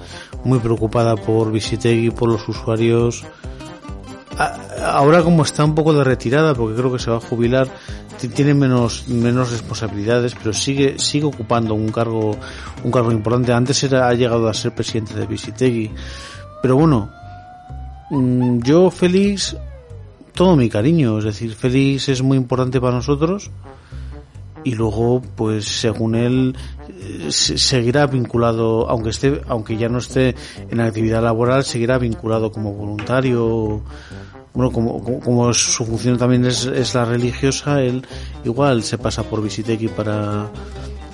[0.45, 3.25] muy preocupada por Visitegui, por los usuarios.
[4.85, 7.67] Ahora como está un poco de retirada, porque creo que se va a jubilar,
[8.21, 12.37] ti- tiene menos, menos responsabilidades, pero sigue, sigue ocupando un cargo,
[12.85, 13.53] un cargo importante.
[13.53, 15.91] Antes era, ha llegado a ser presidente de Visitegui.
[16.63, 17.11] Pero bueno,
[18.11, 19.55] Mm, Yo, Félix,
[20.39, 23.51] todo mi cariño, es decir, Félix es muy importante para nosotros
[24.63, 26.57] y luego, pues, según él,
[26.89, 30.37] eh, se- seguirá vinculado, aunque esté, aunque ya no esté
[30.71, 33.83] en actividad laboral, seguirá vinculado como voluntario.
[34.55, 38.07] Bueno, como, como, su función también es, es la religiosa, él
[38.45, 40.47] igual se pasa por Visiteki para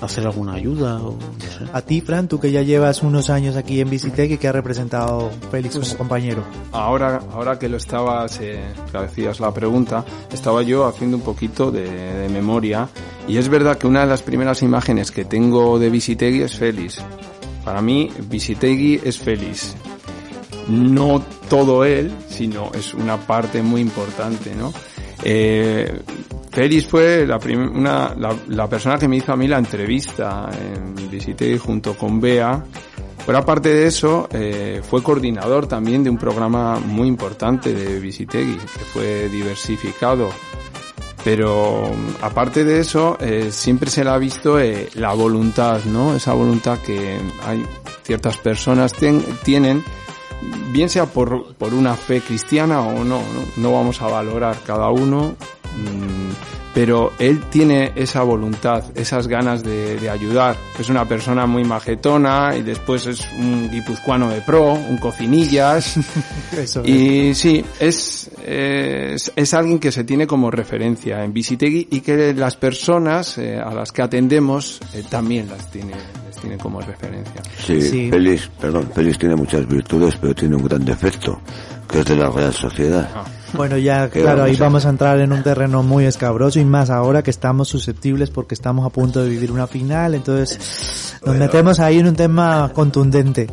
[0.01, 1.65] hacer alguna ayuda o no sé.
[1.73, 5.31] A ti, Fran, tú que ya llevas unos años aquí en Visitec que ha representado
[5.51, 6.43] Félix como compañero.
[6.71, 11.71] Ahora, ahora que lo estabas, eh, que hacías la pregunta, estaba yo haciendo un poquito
[11.71, 12.89] de, de memoria
[13.27, 17.01] y es verdad que una de las primeras imágenes que tengo de Visitegui es Félix.
[17.63, 19.75] Para mí, Visitegui es Félix.
[20.67, 24.73] No todo él, sino es una parte muy importante, ¿no?
[25.23, 26.01] Eh,
[26.87, 32.63] fue la, persona que me hizo a mí la entrevista en Visité junto con Bea.
[33.25, 38.55] Pero aparte de eso, eh, fue coordinador también de un programa muy importante de Visitegui,
[38.55, 40.29] que fue diversificado.
[41.25, 46.15] Pero aparte de eso, eh, siempre se le ha visto eh, la voluntad, ¿no?
[46.15, 47.65] Esa voluntad que hay
[48.03, 49.83] ciertas personas tienen,
[50.71, 54.89] bien sea por, por una fe cristiana o no, no, no vamos a valorar cada
[54.89, 55.35] uno,
[55.75, 60.57] mm, pero él tiene esa voluntad, esas ganas de, de ayudar.
[60.77, 65.95] Es una persona muy majetona y después es un guipuzcoano de pro, un cocinillas.
[66.51, 66.89] Eso es.
[66.89, 72.33] Y sí, es, es, es alguien que se tiene como referencia en Visitegui y que
[72.33, 75.93] las personas eh, a las que atendemos eh, también las tiene,
[76.45, 77.41] tiene como referencia.
[77.57, 78.09] Sí, Sí.
[78.11, 81.39] Félix, perdón, Félix tiene muchas virtudes, pero tiene un gran defecto,
[81.89, 83.09] que es de la Real Sociedad.
[83.55, 86.89] Bueno, ya, ¿Qué claro, ahí vamos a entrar en un terreno muy escabroso y más
[86.89, 91.79] ahora que estamos susceptibles porque estamos a punto de vivir una final, entonces nos metemos
[91.79, 93.47] ahí en un tema contundente.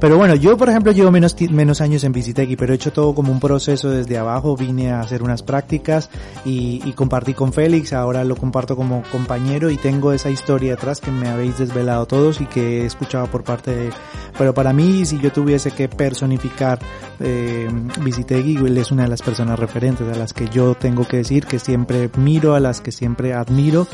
[0.00, 3.14] Pero bueno, yo por ejemplo llevo menos, menos años en Visiteki, pero he hecho todo
[3.14, 6.10] como un proceso desde abajo, vine a hacer unas prácticas
[6.44, 11.00] y, y compartí con Félix, ahora lo comparto como compañero y tengo esa historia atrás
[11.00, 13.90] que me habéis desvelado todos y que he escuchado por parte de...
[14.36, 16.78] Pero para mí, si yo tuviese que personificar
[17.20, 17.68] eh,
[18.02, 21.46] Visitegui, él es una de las personas referentes a las que yo tengo que decir
[21.46, 23.86] que siempre miro, a las que siempre admiro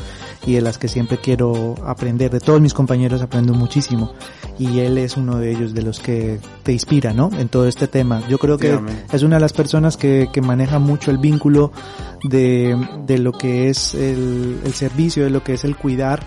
[0.45, 2.31] y de las que siempre quiero aprender.
[2.31, 4.13] De todos mis compañeros aprendo muchísimo
[4.57, 7.29] y él es uno de ellos de los que te inspira, ¿no?
[7.37, 8.21] En todo este tema.
[8.27, 9.15] Yo creo que Efectivamente.
[9.15, 11.71] es una de las personas que, que maneja mucho el vínculo
[12.23, 16.21] de, de lo que es el, el servicio, de lo que es el cuidar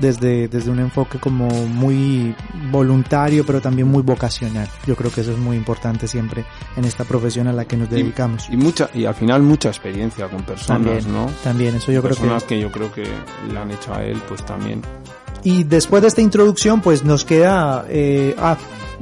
[0.00, 2.34] desde, desde un enfoque como muy
[2.70, 4.68] voluntario, pero también muy vocacional.
[4.86, 6.44] Yo creo que eso es muy importante siempre
[6.76, 8.48] en esta profesión a la que nos dedicamos.
[8.50, 11.30] Y mucha, y al final mucha experiencia con personas, También, ¿no?
[11.44, 12.20] también, eso yo creo que...
[12.20, 12.60] personas que...
[12.60, 13.04] yo creo que
[13.52, 14.82] le han hecho a él, pues también.
[15.42, 17.84] Y después de esta introducción, pues nos queda...
[17.88, 18.56] Eh, ah,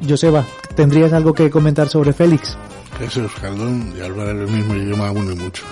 [0.08, 0.44] Joseba,
[0.76, 2.56] ¿tendrías algo que comentar sobre Félix?
[2.98, 5.64] Que es Euskaldun y hablar el mismo idioma une mucho.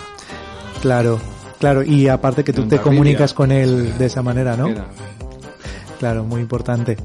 [0.83, 1.21] Claro,
[1.59, 4.69] claro, y aparte que tú te comunicas con él de esa manera, ¿no?
[5.99, 6.97] Claro, muy importante.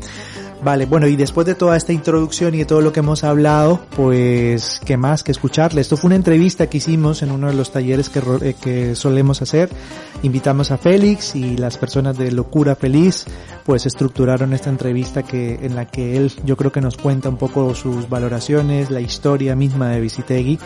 [0.64, 3.80] Vale, bueno, y después de toda esta introducción y de todo lo que hemos hablado,
[3.96, 5.82] pues, ¿qué más que escucharle?
[5.82, 9.42] Esto fue una entrevista que hicimos en uno de los talleres que, eh, que solemos
[9.42, 9.70] hacer.
[10.22, 13.26] Invitamos a Félix y las personas de Locura Feliz,
[13.66, 17.38] pues estructuraron esta entrevista que, en la que él, yo creo que nos cuenta un
[17.38, 20.60] poco sus valoraciones, la historia misma de Visitegui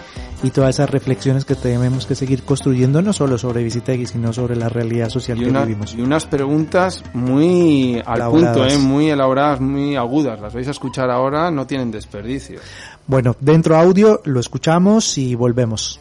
[0.43, 4.57] y todas esas reflexiones que tenemos que seguir construyendo, no solo sobre Visitegui, sino sobre
[4.57, 5.95] la realidad social Y, que una- vivimos.
[5.95, 8.57] y unas preguntas muy al Elaboradas.
[8.57, 8.77] punto, ¿eh?
[8.77, 10.39] muy elaboradas, muy agudas.
[10.41, 12.59] Las vais a escuchar ahora, no tienen desperdicio.
[13.05, 15.99] Bueno, dentro audio lo escuchamos y volvemos.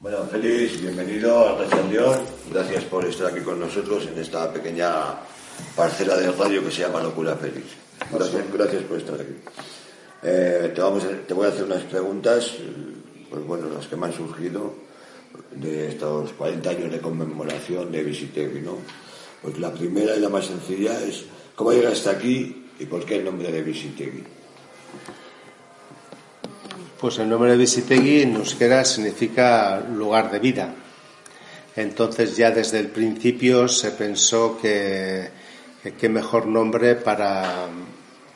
[0.00, 2.16] Bueno, Félix, bienvenido a Rechandión.
[2.52, 4.90] Gracias por estar aquí con nosotros en esta pequeña
[5.76, 7.66] parcela de radio que se llama Locura Félix.
[8.10, 9.34] Gracias, gracias por estar aquí.
[10.24, 12.52] Eh, te, vamos a- te voy a hacer unas preguntas,
[13.30, 14.74] pues bueno, las que me han surgido
[15.52, 18.78] de estos 40 años de conmemoración de Visitegui, ¿no?
[19.40, 21.24] Pues la primera y la más sencilla es,
[21.54, 24.24] ¿cómo llegaste aquí y por qué el nombre de Visitegui?
[27.00, 30.74] Pues el nombre de Visitegui en euskera significa lugar de vida.
[31.74, 35.30] Entonces ya desde el principio se pensó que
[35.98, 37.66] qué mejor nombre para,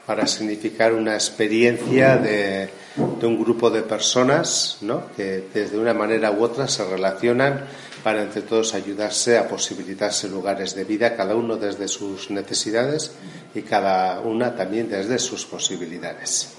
[0.04, 5.04] para significar una experiencia de, de un grupo de personas ¿no?
[5.16, 7.66] que desde una manera u otra se relacionan
[8.06, 13.10] para entre todos ayudarse a posibilitarse lugares de vida, cada uno desde sus necesidades
[13.52, 16.54] y cada una también desde sus posibilidades.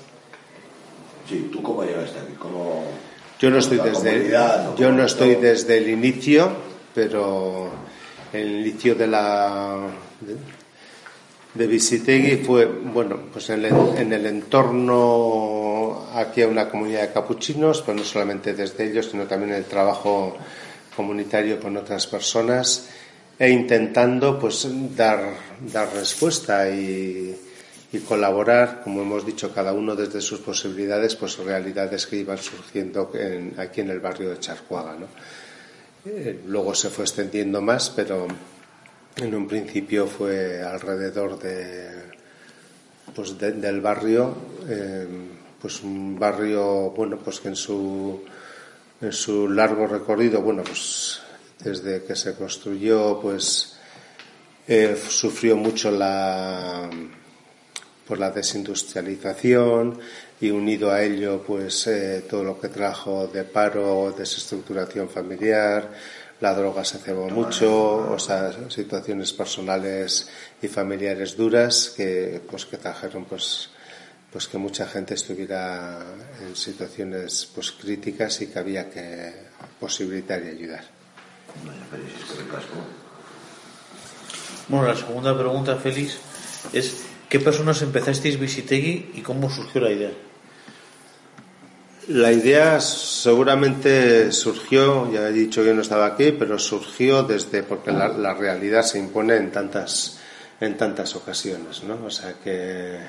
[1.29, 2.33] Sí, ¿tú cómo llegaste aquí?
[2.37, 2.83] ¿Cómo...
[3.39, 6.51] Yo no estoy desde comunidad, o yo no estoy desde el inicio,
[6.93, 7.69] pero
[8.33, 9.87] el inicio de la
[10.19, 10.35] de,
[11.53, 17.13] de Visitegui fue bueno pues en el, en el entorno aquí a una comunidad de
[17.13, 20.35] capuchinos, pero no solamente desde ellos, sino también el trabajo
[20.97, 22.89] comunitario con otras personas
[23.37, 24.65] e intentando pues
[24.97, 25.21] dar
[25.71, 27.37] dar respuesta y
[28.07, 33.53] colaborar, como hemos dicho, cada uno desde sus posibilidades, pues realidades que iban surgiendo en-
[33.57, 34.93] aquí en el barrio de Charcuaga.
[34.99, 35.07] ¿no?
[36.05, 38.27] Eh, luego se fue extendiendo más, pero
[39.15, 41.89] en un principio fue alrededor de,
[43.15, 44.35] pues de- del barrio,
[44.69, 45.07] eh,
[45.59, 48.21] pues un barrio, bueno, pues que en su,
[49.01, 51.19] en su largo recorrido, bueno, pues
[51.59, 53.77] desde que se construyó, pues
[54.67, 56.89] eh, sufrió mucho la
[58.07, 59.99] por la desindustrialización
[60.39, 65.91] y unido a ello pues eh, todo lo que trajo de paro, desestructuración familiar,
[66.39, 70.29] la droga se cebó mucho, o sea, situaciones personales
[70.61, 73.69] y familiares duras que, pues, que trajeron, pues,
[74.37, 75.97] pues que mucha gente estuviera
[76.47, 79.33] en situaciones pues críticas y que había que
[79.79, 80.83] posibilitar y ayudar.
[84.67, 86.19] Bueno, la segunda pregunta, Félix,
[86.71, 90.11] es ¿qué personas empezasteis Visitegui y cómo surgió la idea?
[92.09, 97.91] La idea seguramente surgió, ya he dicho que no estaba aquí, pero surgió desde porque
[97.91, 100.19] la, la realidad se impone en tantas
[100.61, 102.05] en tantas ocasiones, ¿no?
[102.05, 102.99] O sea que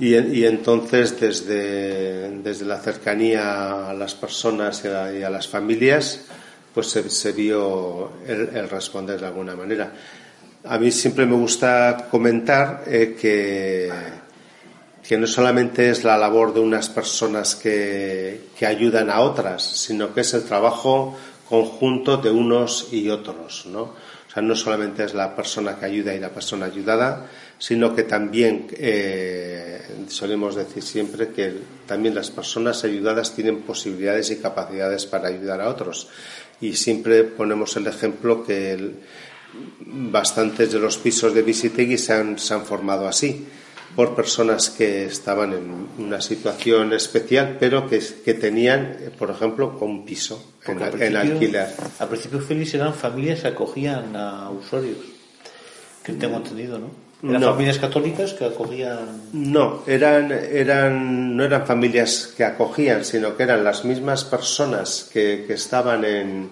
[0.00, 5.46] y, y entonces desde, desde la cercanía a las personas y a, y a las
[5.46, 6.22] familias,
[6.74, 9.92] pues se, se vio el, el responder de alguna manera.
[10.64, 13.90] A mí siempre me gusta comentar eh, que,
[15.06, 20.14] que no solamente es la labor de unas personas que, que, ayudan a otras, sino
[20.14, 21.14] que es el trabajo
[21.46, 23.82] conjunto de unos y otros, ¿no?
[23.82, 27.26] O sea, no solamente es la persona que ayuda y la persona ayudada,
[27.60, 31.52] sino que también eh, solemos decir siempre que
[31.86, 36.08] también las personas ayudadas tienen posibilidades y capacidades para ayudar a otros.
[36.62, 38.94] Y siempre ponemos el ejemplo que el,
[39.84, 43.46] bastantes de los pisos de Visitegui se han, se han formado así
[43.94, 50.06] por personas que estaban en una situación especial, pero que, que tenían, por ejemplo, un
[50.06, 51.68] piso en, en, alquiler.
[51.98, 54.96] Al principio, Félix, eran familias que acogían a usuarios,
[56.02, 57.09] que tengo entendido, ¿no?
[57.22, 57.50] ¿Eran No.
[57.52, 58.98] familias católicas que acogían...?
[59.32, 65.44] No, eran, eran, no eran familias que acogían, sino que eran las mismas personas que,
[65.46, 66.48] que estaban en,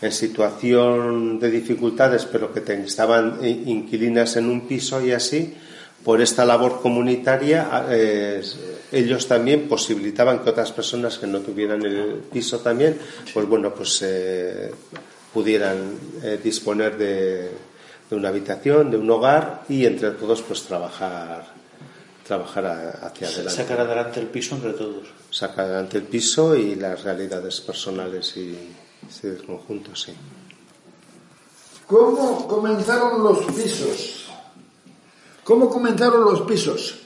[0.00, 5.54] en situación de dificultades, pero que te- estaban inquilinas en un piso y así,
[6.04, 8.40] por esta labor comunitaria, eh,
[8.92, 12.96] ellos también posibilitaban que otras personas que no tuvieran el piso también,
[13.32, 14.70] pues bueno, pues eh,
[15.32, 15.78] pudieran
[16.22, 17.50] eh, disponer de,
[18.14, 21.52] de una habitación, de un hogar y entre todos pues trabajar
[22.26, 23.50] trabajar a- hacia adelante.
[23.62, 25.08] Sacar adelante el piso entre todos.
[25.30, 28.56] Sacar adelante el piso y las realidades personales y,
[29.10, 30.12] sí, del conjunto, sí.
[31.86, 34.24] ¿Cómo comenzaron los pisos?
[35.44, 37.00] ¿Cómo comenzaron los pisos?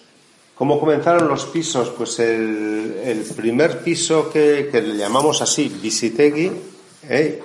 [0.54, 1.90] ¿Cómo comenzaron los pisos?
[1.90, 6.52] Pues el, el primer piso que, que le llamamos así, Visitegui,
[7.09, 7.42] ¿eh?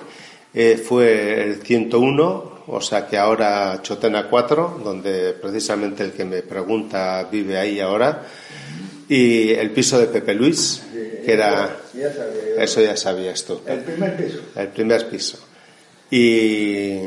[0.52, 6.42] Eh, fue el 101, o sea que ahora Chotena 4, donde precisamente el que me
[6.42, 8.22] pregunta vive ahí ahora,
[9.08, 10.82] y el piso de Pepe Luis,
[11.24, 11.76] que era...
[11.94, 12.62] Ya sabía yo.
[12.62, 13.60] Eso ya sabías tú.
[13.66, 14.38] El primer piso.
[14.56, 15.38] El primer piso.
[16.10, 17.00] Y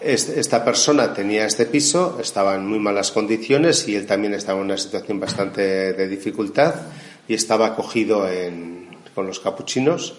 [0.00, 4.66] esta persona tenía este piso, estaba en muy malas condiciones y él también estaba en
[4.66, 6.74] una situación bastante de dificultad
[7.28, 10.14] y estaba acogido en- con los capuchinos.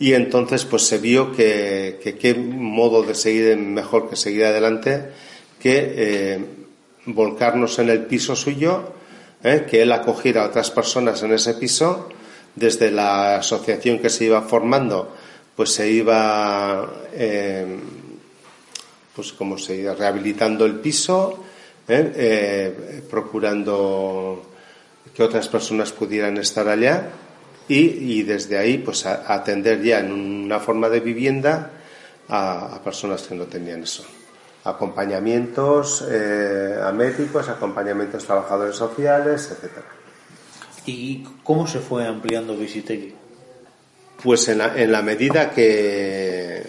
[0.00, 5.10] Y entonces pues se vio que, qué modo de seguir mejor que seguir adelante
[5.60, 6.44] que eh,
[7.04, 8.94] volcarnos en el piso suyo,
[9.44, 12.08] eh, que él acogiera a otras personas en ese piso,
[12.56, 15.14] desde la asociación que se iba formando,
[15.54, 17.66] pues se iba eh,
[19.14, 21.44] pues como se iba rehabilitando el piso,
[23.10, 24.46] procurando
[25.14, 27.10] que otras personas pudieran estar allá
[27.70, 31.70] y, y desde ahí pues a- atender ya en una forma de vivienda
[32.28, 34.04] a, a personas que no tenían eso.
[34.64, 39.86] Acompañamientos eh, a médicos, acompañamientos a trabajadores sociales, etcétera.
[40.86, 43.14] ¿Y cómo se fue ampliando Visitegui?
[44.22, 46.62] Pues en la, en la medida que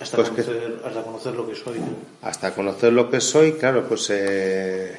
[0.00, 1.78] Hasta, Pues que- conocer, hasta conocer lo que soy.
[1.80, 1.86] ¿no?
[2.22, 4.96] hasta conocer lo que soy, claro, pues eh,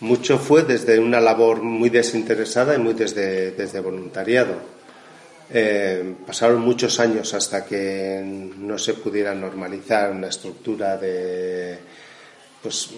[0.00, 4.54] mucho fue desde una labor muy desinteresada y muy desde, desde voluntariado.
[5.50, 11.78] Eh, pasaron muchos años hasta que no se pudiera normalizar una estructura de,
[12.62, 12.90] pues,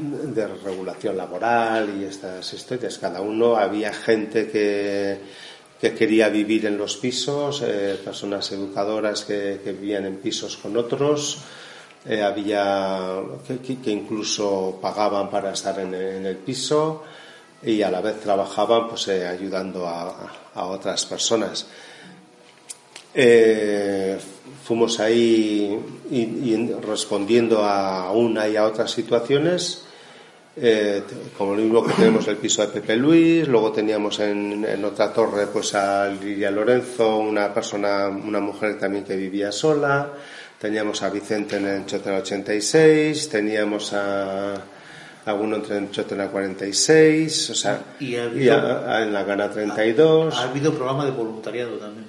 [0.00, 2.98] de regulación laboral y estas historias.
[2.98, 5.18] Cada uno había gente que,
[5.80, 10.76] que quería vivir en los pisos, eh, personas educadoras que, que vivían en pisos con
[10.76, 11.38] otros.
[12.08, 17.04] Eh, había que, incluso pagaban para estar en, el piso
[17.62, 21.66] y a la vez trabajaban pues eh, ayudando a, otras personas.
[23.12, 24.18] Eh,
[24.64, 25.78] fuimos ahí
[26.80, 29.84] respondiendo a una y a otras situaciones,
[31.36, 35.12] como lo mismo que tenemos el piso de Pepe Luis, luego teníamos en, en otra
[35.12, 40.10] torre pues a Lidia Lorenzo, una persona, una mujer también que vivía sola,
[40.60, 44.54] teníamos a Vicente en el Chotena 86, teníamos a
[45.26, 49.24] alguno entre el Chotena 46, o sea, Y ha y habido- a- a- en la
[49.24, 50.34] Gana 32.
[50.34, 52.06] Ha habido programa de voluntariado también.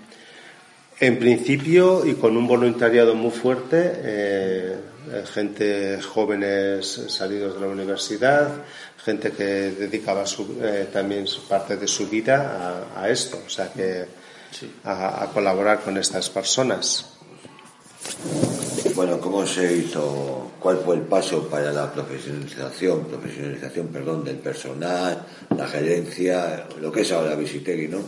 [1.02, 4.76] En principio y con un voluntariado muy fuerte, eh,
[5.12, 8.50] eh, gente jóvenes salidos de la universidad,
[9.04, 13.72] gente que dedicaba su- eh, también parte de su vida a, a esto, o sea
[13.72, 14.06] que
[14.84, 17.06] a, a colaborar con estas personas.
[18.96, 20.52] Bueno, ¿cómo se hizo?
[20.60, 27.02] ¿Cuál fue el paso para la profesionalización, profesionalización, perdón, del personal, la gerencia, lo que
[27.02, 28.00] es ahora Visitegui, ¿no?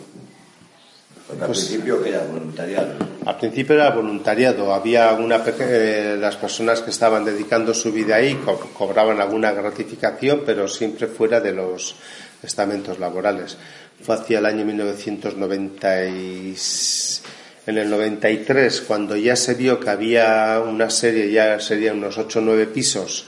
[1.27, 2.93] Porque al Pues- principio era voluntariado.
[3.25, 8.35] Al principio era voluntariado, había una eh, las personas que estaban dedicando su vida ahí
[8.43, 11.95] co- cobraban alguna gratificación, pero siempre fuera de los
[12.43, 13.57] estamentos laborales.
[14.01, 17.21] Fue hacia el año 1990 y s-
[17.67, 22.39] en el 93 cuando ya se vio que había una serie, ya serían unos 8
[22.39, 23.27] o 9 pisos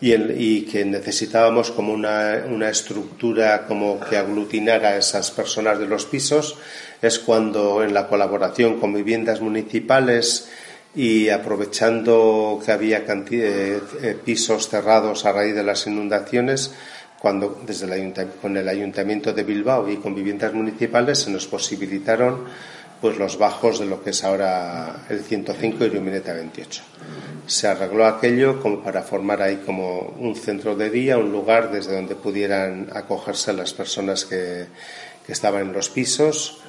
[0.00, 5.78] y, el- y que necesitábamos como una, una estructura como que aglutinara a esas personas
[5.78, 6.56] de los pisos,
[7.02, 10.48] es cuando en la colaboración con viviendas municipales
[10.94, 16.72] y aprovechando que había canti- eh, eh, pisos cerrados a raíz de las inundaciones,
[17.20, 22.44] cuando desde el con el ayuntamiento de Bilbao y con viviendas municipales se nos posibilitaron
[23.00, 26.82] pues los bajos de lo que es ahora el 105 y Lumineta 28
[27.50, 31.94] se arregló aquello como para formar ahí como un centro de día, un lugar desde
[31.94, 34.66] donde pudieran acogerse las personas que,
[35.26, 36.60] que estaban en los pisos,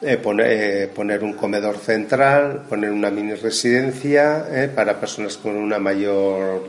[0.00, 5.54] eh, poner, eh, poner un comedor central, poner una mini residencia eh, para personas con
[5.56, 6.68] una mayor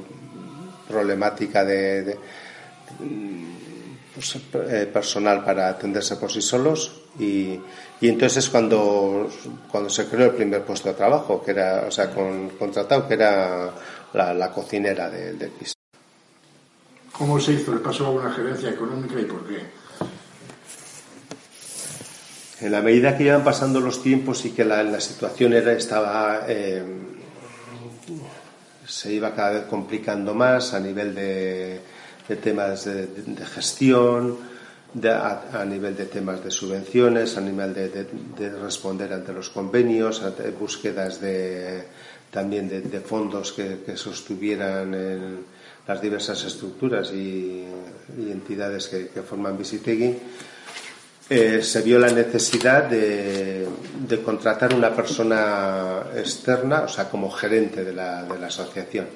[0.89, 2.17] problemática de,
[4.13, 4.38] pues,
[4.91, 7.59] personal para atenderse por sí solos y,
[7.99, 9.30] y entonces cuando,
[9.70, 13.14] cuando se creó el primer puesto de trabajo, que era, o sea, con, contratado, que
[13.16, 13.72] era
[14.14, 15.74] la, la cocinera de- del piso.
[17.12, 19.59] ¿Cómo se hizo el paso a una gerencia económica y por qué?
[22.62, 26.45] En la medida que iban pasando los tiempos y que la, la situación era, estaba,
[26.47, 26.84] eh,
[28.88, 31.82] se iba cada vez complicando más a nivel de,
[32.28, 34.38] de temas de, de- de gestión,
[34.94, 39.34] de- a, a nivel de temas de subvenciones, a nivel de, de- de responder ante
[39.34, 41.84] los convenios, ante búsquedas de,
[42.32, 45.44] también de, fondos que, que sostuvieran
[45.88, 47.66] las diversas estructuras y,
[48.18, 50.16] y entidades que, que forman Visitegui
[51.30, 53.66] eh, se vio la necesidad de,
[54.26, 59.08] contratar una persona externa, o sea, como gerente de la, la asociación.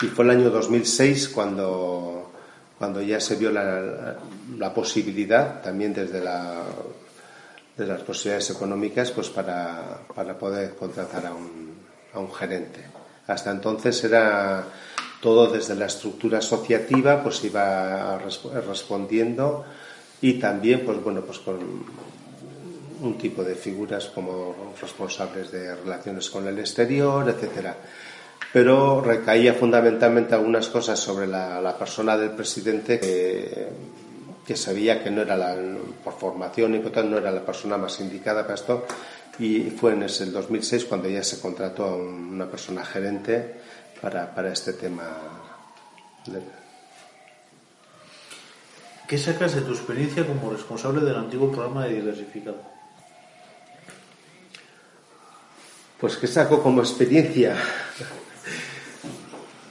[0.00, 2.23] Y fue el año 2006 cuando,
[2.84, 6.64] cuando ya se vio la, posibilidad, también desde la,
[7.78, 10.00] de las posibilidades económicas, pues para,
[10.38, 11.78] poder contratar a un,
[12.12, 12.84] a un gerente.
[13.26, 14.66] Hasta entonces era
[15.22, 19.64] todo desde la estructura asociativa, pues iba resp- respondiendo
[20.20, 21.56] y también, pues bueno, pues con
[23.00, 27.78] un tipo de figuras como responsables de relaciones con el exterior, etcétera.
[28.54, 33.68] Pero recaía fundamentalmente algunas cosas sobre la, la persona del presidente que,
[34.46, 35.56] que sabía que no era la,
[36.04, 38.86] por formación y por tanto no era la persona más indicada para esto
[39.40, 43.54] y fue en ese el 2006 cuando ya se contrató a un- una persona gerente
[44.00, 45.18] para, para este tema.
[46.26, 46.40] de-
[49.08, 52.56] ¿Qué sacas de tu experiencia como responsable del antiguo programa de diversificado?
[56.00, 57.56] Pues que saco como experiencia.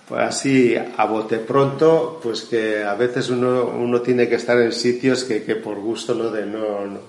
[0.08, 4.74] Pues así, a bote pronto, pues que a veces uno, uno tiene que estar en
[4.74, 6.99] sitios que, que por gusto no, de, no, no,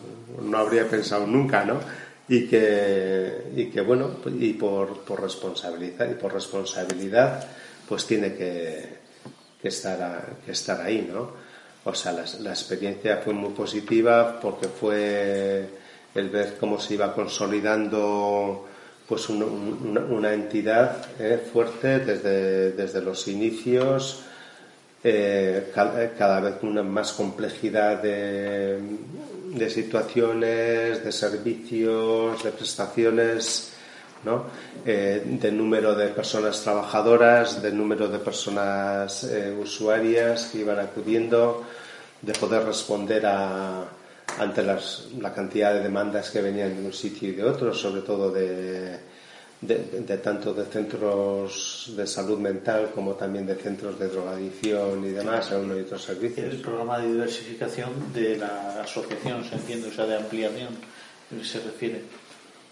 [0.42, 1.80] no habría pensado nunca, ¿no?
[2.28, 7.44] Y que, y que bueno, pues, y por, por responsabilidad, y por responsabilidad,
[7.88, 8.88] pues tiene que,
[9.60, 11.30] que estar, a- que estar ahí, ¿no?
[11.84, 15.68] O sea, la, la experiencia fue muy positiva porque fue
[16.14, 18.66] el ver cómo se iba consolidando
[19.08, 24.22] pues un- un- una, entidad eh, fuerte desde, desde los inicios,
[25.02, 28.78] eh, cada, cada vez una más complejidad de,
[29.50, 33.72] de situaciones, de servicios, de prestaciones,
[34.24, 34.44] ¿no?
[34.86, 41.62] Eh, de número de personas trabajadoras, de número de personas eh, usuarias que iban acudiendo,
[42.22, 43.84] de poder responder a,
[44.38, 48.02] ante las, la cantidad de demandas que venían de un sitio y de otro, sobre
[48.02, 48.98] todo de,
[49.60, 49.76] de,
[50.06, 55.52] de tanto de centros de salud mental como también de centros de drogadicción y demás,
[55.52, 56.52] a uno y otros servicios.
[56.52, 61.44] El programa de diversificación de la asociación, se entiende, o sea, de ampliación, ¿a qué
[61.44, 62.02] se refiere?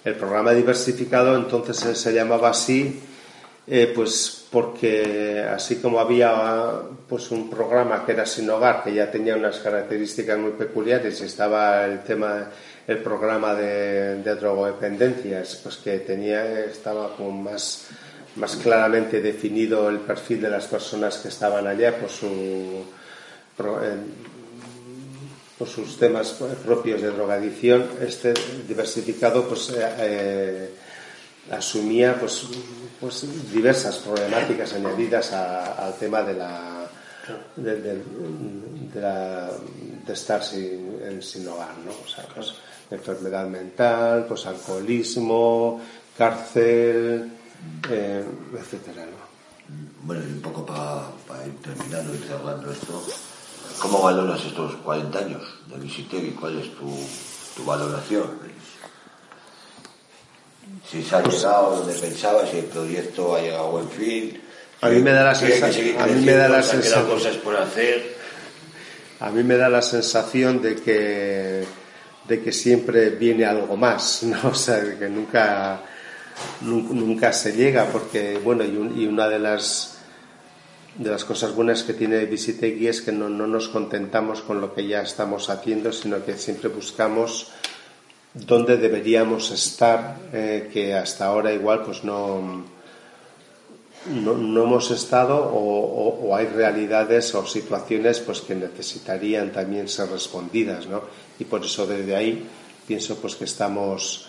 [0.04, 3.00] El programa diversificado entonces se, se llamaba así,
[3.66, 9.10] eh, pues porque así como había pues un programa que era sin hogar, que ya
[9.10, 12.50] tenía unas características muy peculiares, estaba el tema
[12.86, 17.86] el programa de, de drogodependencias, pues que tenía, estaba como más,
[18.36, 22.84] más claramente definido el perfil de las personas que estaban allá por su
[23.58, 23.96] eh,
[25.58, 26.34] por sus temas
[26.64, 28.34] propios de drogadicción, este
[28.66, 30.70] diversificado pues eh,
[31.50, 32.46] asumía pues,
[33.03, 36.86] pues diversas problemáticas añadidas a- al tema de la
[37.57, 38.03] de, de-
[38.94, 39.50] de la-
[40.07, 41.90] de estar sin, en- sin hogar, ¿no?
[41.92, 42.55] O sea, pues,
[42.90, 45.80] enfermedad mental, pues alcoholismo,
[46.16, 47.30] cárcel,
[47.90, 48.24] eh,
[48.59, 49.22] etcétera, ¿no?
[50.03, 53.03] Bueno, y un poco para ir terminando y cerrando esto,
[53.80, 56.30] ¿cómo valoras estos 40 años de Visitegui?
[56.32, 56.88] ¿Cuál es tu,
[57.57, 58.24] tu valoración?
[60.90, 64.40] Si se ha llegado donde pensabas, si el proyecto ha llegado a buen fin.
[64.80, 68.16] A mí me da la a mí me da sensación- cosas por hacer.
[69.20, 71.64] A mí me da la sensación de que,
[72.26, 74.48] de que siempre viene algo más, ¿no?
[74.48, 75.80] O sea, que nunca,
[76.62, 79.98] nun- nunca se llega, porque, bueno, y, un- y una de las,
[80.96, 84.74] de las cosas buenas que tiene Visitegui es que no, no nos contentamos con lo
[84.74, 87.52] que ya estamos haciendo, sino que siempre buscamos
[88.34, 92.64] dónde deberíamos estar, eh, que hasta ahora igual pues no,
[94.10, 100.86] no, no hemos estado o, hay realidades o situaciones pues que necesitarían también ser respondidas
[100.86, 101.02] ¿no?
[101.38, 102.46] y por eso desde ahí
[102.86, 104.26] pienso pues que estamos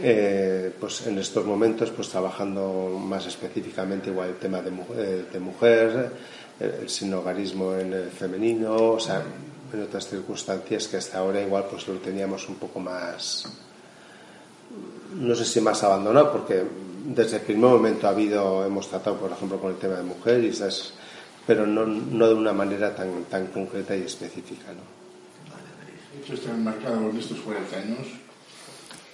[0.00, 5.40] eh, pues en estos momentos pues trabajando más específicamente igual el tema de, eh, de
[5.40, 6.12] mujer
[6.58, 9.22] el sinogarismo en el femenino o sea
[9.72, 13.44] en otras circunstancias que hasta ahora igual pues lo teníamos un poco más
[15.14, 16.62] no sé si más abandonado, porque
[17.06, 20.44] desde el primer momento ha habido, hemos tratado, por ejemplo, con el tema de mujer,
[20.44, 20.92] y esas-
[21.46, 24.66] pero no, no de una manera tan, tan concreta y específica.
[24.72, 26.20] ¿no?
[26.22, 28.06] Hechos están marcados de estos 40 años.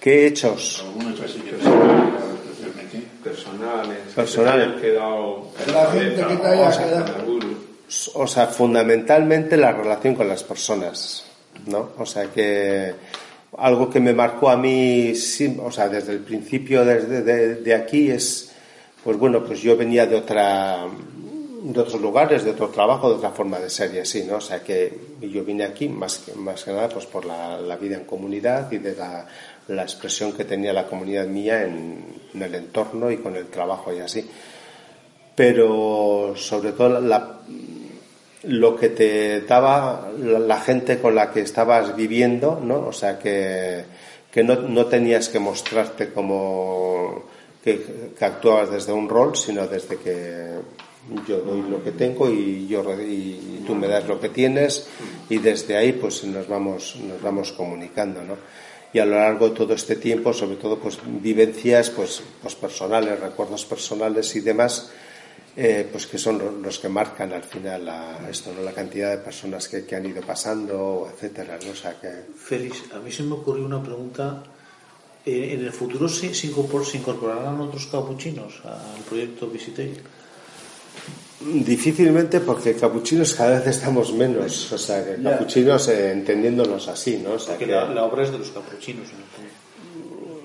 [0.01, 0.83] ¿Qué hechos?
[0.85, 3.07] Algunos así que te han marcado especialmente.
[3.23, 3.99] Personales.
[4.13, 4.67] Personales.
[4.81, 7.25] Que te hayan quedado en La gente que te haya quedado.
[8.15, 11.23] O sea, fundamentalmente la relación con las personas,
[11.67, 11.91] ¿no?
[11.97, 12.93] O sea, que
[13.57, 15.13] algo que me marcó a mí,
[15.61, 17.21] o sea, desde el principio, desde
[17.61, 18.51] de, aquí, es,
[19.03, 20.87] pues bueno, pues yo venía de otra,
[21.61, 24.37] de otros lugares, de otro trabajo, de otra forma de ser y así, ¿no?
[24.37, 27.75] O sea, que yo vine aquí más que, más que nada, pues por la, la
[27.77, 29.27] vida en comunidad y de la,
[29.67, 33.93] la expresión que tenía la comunidad mía en, en el entorno y con el trabajo
[33.93, 34.27] y así
[35.35, 37.39] pero sobre todo la-
[38.47, 42.87] lo que te daba la, gente con la que estabas viviendo, ¿no?
[42.87, 43.83] O sea, que,
[44.31, 47.23] que no, no tenías que mostrarte como
[47.63, 50.55] que, que actuabas desde un rol, sino desde que
[51.27, 54.87] yo doy lo que tengo y yo y tú me das lo que tienes
[55.29, 58.37] y desde ahí pues nos vamos nos vamos comunicando, ¿no?
[58.91, 63.19] Y a lo largo de todo este tiempo, sobre todo pues vivencias pues, pues personales,
[63.19, 64.89] recuerdos personales y demás,
[65.57, 68.61] eh, pues que son lo- los que marcan al final la, esto, ¿no?
[68.61, 71.71] la cantidad de personas que, que han ido pasando, etcétera, ¿no?
[71.71, 74.43] O sea que Félix, a mí se me ocurrió una pregunta.
[75.25, 79.93] Eh, ¿En el futuro se, se incorpor- se incorporarán otros capuchinos al proyecto Visitei?
[81.41, 87.33] difícilmente porque capuchinos cada vez estamos menos, o sea que capuchinos eh, entendiéndonos así, ¿no?
[87.33, 89.07] O sea que- la, la obra es de los capuchinos.
[89.09, 89.64] ¿no?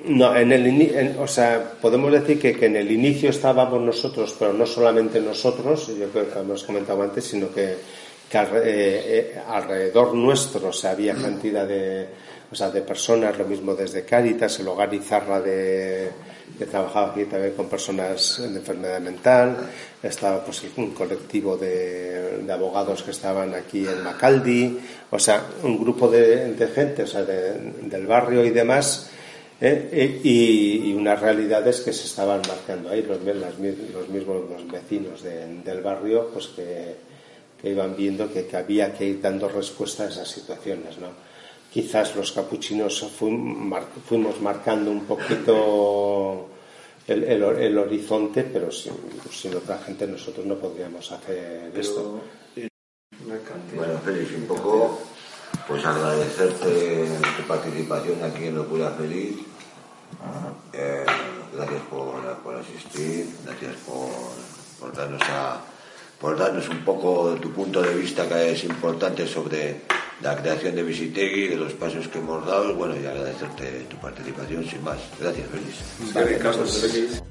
[0.05, 4.35] No, en el en- o sea, podemos decir que, que en el inicio estábamos nosotros,
[4.39, 7.77] pero no solamente nosotros, yo creo que hemos comentado antes, sino que,
[8.31, 12.07] que eh, eh, alrededor nuestro o sea, había cantidad de,
[12.51, 16.09] o sea, de personas, lo mismo desde Cáritas, el hogar Izarra de,
[16.59, 19.57] que trabajaba aquí también con personas de enfermedad mental,
[20.03, 24.79] estaba pues un colectivo de, de abogados que estaban aquí en Macaldi,
[25.11, 29.11] o sea, un grupo de, de gente, o sea, de- del barrio y demás,
[29.61, 29.89] ¿eh?
[29.93, 34.49] Eh, y, y unas realidades que se estaban marcando ahí, los, las mi- los mismos
[34.51, 36.97] los vecinos de- del barrio, pues que,
[37.61, 41.09] que iban viendo que, que había que ir dando respuesta a esas situaciones, ¿no?
[41.73, 46.49] Quizás los capuchinos fuimos marcando un poquito
[47.07, 48.93] el, el- el horizonte, pero sin,
[49.31, 52.21] sin otra gente nosotros no podríamos hacer esto.
[53.77, 55.01] Bueno, Félix, un poco,
[55.69, 57.05] pues agradecerte
[57.37, 59.37] tu participación aquí en Locura Feliz.
[60.73, 61.05] Eh,
[61.55, 65.61] gracias por, asistir, gracias por, darnos a,
[66.21, 69.83] por darnos un poco tu punto de vista que es importante sobre
[70.23, 74.65] la creación de Visitegui, de los pasos que hemos dado, bueno, y agradecerte tu participación
[74.65, 74.99] sin más.
[75.19, 77.23] Gracias, Félix.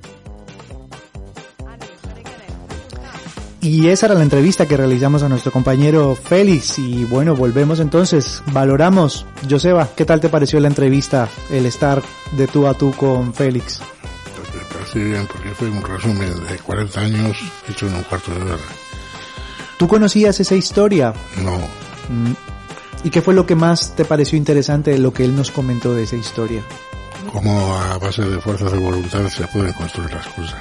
[3.62, 6.80] Y esa era la entrevista que realizamos a nuestro compañero Félix.
[6.80, 8.41] Y bueno, volvemos entonces.
[8.53, 9.26] Valoramos.
[9.49, 11.28] Joseba, ¿qué tal te pareció la entrevista?
[11.49, 12.01] El estar
[12.32, 13.82] de tú a tú con Félix.
[14.55, 17.38] Me parece bien porque fue un resumen de 40 años
[17.68, 18.57] hecho en un cuarto de hora.
[19.78, 21.14] ¿Tú conocías esa historia?
[21.43, 21.60] No,
[22.10, 22.34] Mm.
[23.03, 25.93] ¿Y qué fue lo que más te pareció interesante de lo que él nos comentó
[25.93, 26.64] de esa historia?
[27.32, 30.60] cómo a base de fuerzas de voluntad se pueden construir las cosas.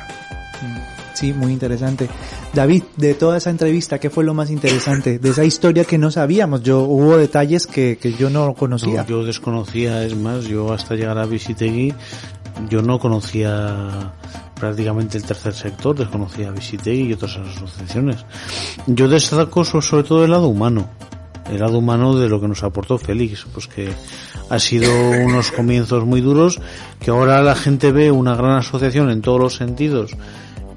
[1.14, 2.08] Sí, muy interesante.
[2.54, 5.18] David, de toda esa entrevista, ¿qué fue lo más interesante?
[5.18, 9.02] De esa historia que no sabíamos, yo hubo detalles que, que yo no conocía.
[9.02, 11.92] No, yo desconocía, es más, yo hasta llegar a Visitegui,
[12.70, 14.12] yo no conocía
[14.58, 18.24] prácticamente el tercer sector, desconocía Visitegui y otras asociaciones.
[18.86, 20.88] Yo destaco so- sobre todo el lado humano,
[21.50, 23.88] el lado humano de lo que nos aportó Félix, pues que
[24.50, 24.90] ha sido
[25.24, 26.60] unos comienzos muy duros,
[27.00, 30.12] que ahora la gente ve una gran asociación en todos los sentidos,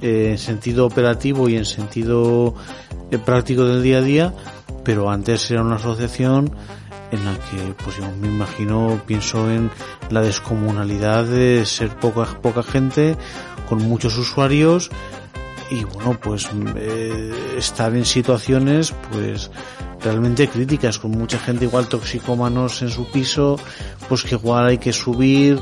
[0.01, 2.55] eh, en sentido operativo y en sentido
[3.11, 4.33] eh, práctico del día a día,
[4.83, 6.51] pero antes era una asociación
[7.11, 9.69] en la que, pues yo me imagino, pienso en
[10.09, 13.17] la descomunalidad de ser poca, poca gente,
[13.67, 14.89] con muchos usuarios,
[15.69, 19.51] y bueno, pues eh, estar en situaciones, pues
[20.03, 23.59] realmente críticas, con mucha gente igual toxicómanos en su piso,
[24.09, 25.59] pues que igual hay que subir,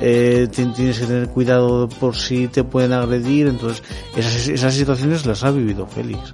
[0.00, 3.82] eh, ti- tienes que tener cuidado por si te pueden agredir, entonces
[4.16, 6.32] esas, esas situaciones las ha vivido Félix.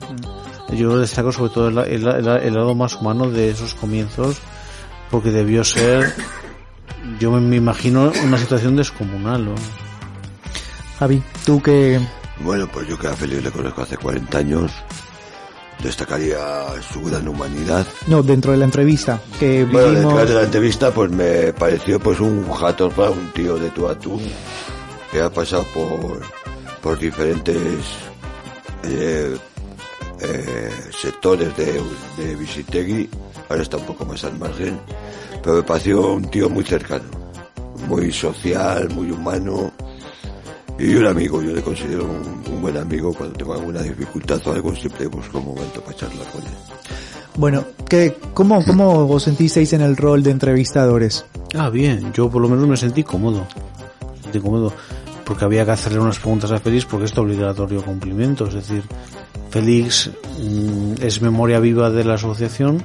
[0.72, 4.36] Yo destaco sobre todo el, el- el- el lado más humano de esos comienzos,
[5.10, 6.12] porque debió ser,
[7.20, 9.54] yo me, me imagino, una situación descomunal, ¿no?
[10.98, 12.00] Javi, tú que...
[12.40, 14.72] Bueno, pues yo que a Félix le conozco hace 40 años,
[15.82, 16.38] destacaría
[16.92, 17.86] su gran humanidad.
[18.06, 20.12] No, dentro de la entrevista que Bueno, vivimos...
[20.12, 23.98] detrás de la entrevista pues me pareció pues un jato, un tío de tú a
[23.98, 24.20] tú,
[25.12, 26.20] que ha pasado por,
[26.82, 27.56] por diferentes
[28.84, 29.36] eh,
[30.20, 30.70] eh,
[31.00, 31.80] sectores de,
[32.16, 33.08] de Visitegui,
[33.48, 34.78] ahora está un poco más al margen,
[35.42, 37.04] pero me pareció un tío muy cercano,
[37.86, 39.72] muy social, muy humano,
[40.78, 44.52] y un amigo, yo le considero un, un buen amigo cuando tengo alguna dificultad o
[44.52, 46.48] algo, siempre busco un momento para charlar con él.
[47.36, 51.26] Bueno, ¿qué, cómo, ¿cómo os sentisteis en el rol de entrevistadores?
[51.54, 53.46] Ah, bien, yo por lo menos me sentí cómodo.
[54.16, 54.72] Me sentí cómodo.
[55.24, 58.46] Porque había que hacerle unas preguntas a Félix porque es obligatorio cumplimiento.
[58.46, 58.82] Es decir,
[59.50, 60.10] Félix
[60.40, 62.82] mm, es memoria viva de la asociación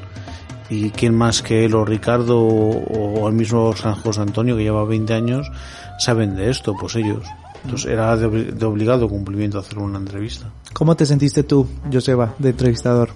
[0.70, 4.64] y quién más que él o Ricardo o, o el mismo San José Antonio que
[4.64, 5.52] lleva 20 años
[5.98, 7.24] saben de esto, pues ellos.
[7.64, 10.52] Entonces era de, de obligado cumplimiento hacer una entrevista.
[10.74, 13.10] ¿Cómo te sentiste tú, Joseba, de entrevistador?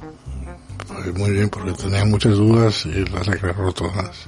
[0.87, 4.27] Pues muy bien, porque tenía muchas dudas y las aclaró todas.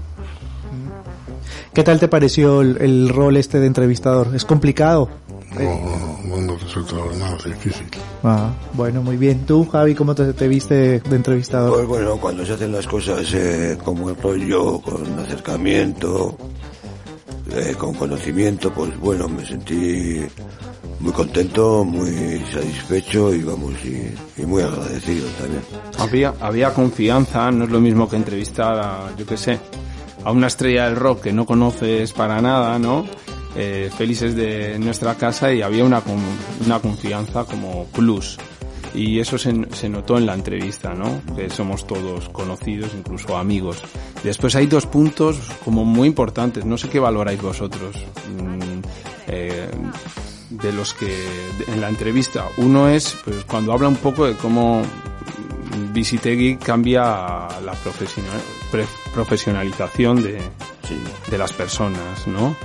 [1.74, 4.36] ¿Qué tal te pareció el, el rol este de entrevistador?
[4.36, 5.10] ¿Es complicado?
[5.54, 7.88] No, no, no resultó nada difícil.
[8.24, 9.46] Ah, bueno, muy bien.
[9.46, 11.74] ¿Tú, Javi, cómo te, te viste de entrevistador?
[11.74, 16.38] Pues bueno, cuando se hacen las cosas eh, con buen rollo, con acercamiento,
[17.52, 20.22] eh, con conocimiento, pues bueno, me sentí
[21.00, 25.62] muy contento, muy satisfecho y vamos, y, muy agradecido también.
[26.00, 29.60] Había, había confianza, no es lo mismo que entrevistar a, yo qué sé,
[30.24, 33.06] a una estrella del rock que no conoces para nada, ¿no?
[33.56, 36.02] Eh, Félix es de nuestra casa y había una,
[36.66, 38.38] una confianza como plus.
[38.96, 41.22] Y eso se, se notó en la entrevista, ¿no?
[41.36, 43.78] Que somos todos conocidos, incluso amigos.
[44.24, 47.96] Después hay dos puntos como muy importantes, no sé qué valoráis vosotros.
[48.40, 48.80] Mm,
[49.28, 49.68] eh,
[50.50, 51.14] de los que
[51.68, 52.46] en la entrevista.
[52.58, 54.82] Uno es pues cuando habla un poco de cómo
[55.94, 57.02] Visitegui cambia
[57.64, 58.40] la profesional,
[58.72, 60.40] pre- profesionalización de,
[61.30, 62.56] de las personas, ¿no?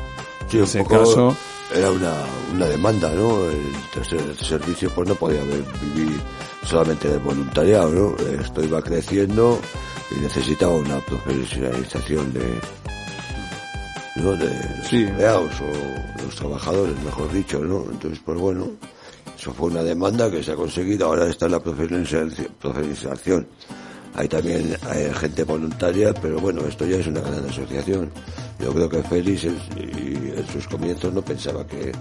[0.49, 1.37] Sí, en ese poco caso,
[1.75, 2.13] era una,
[2.53, 3.45] una demanda, ¿no?
[3.51, 5.63] El tercer servicio pues no podía haber,
[5.95, 6.21] vivir
[6.65, 8.17] solamente del voluntariado, ¿no?
[8.41, 9.59] Esto iba creciendo
[10.11, 12.61] y necesitaba una profesionalización de,
[14.17, 14.33] ¿no?
[14.33, 14.45] de
[14.79, 15.03] los Sí.
[15.05, 17.85] empleados o los trabajadores, mejor dicho, ¿no?
[17.91, 18.69] Entonces, pues bueno,
[19.39, 23.47] eso fue una demanda que se ha conseguido, ahora está la profesionalización.
[24.15, 28.11] Hay también hay gente voluntaria, pero bueno, esto ya es una gran asociación.
[28.61, 31.93] Yo creo que Félix es- y en sus comienzos no pensaba que,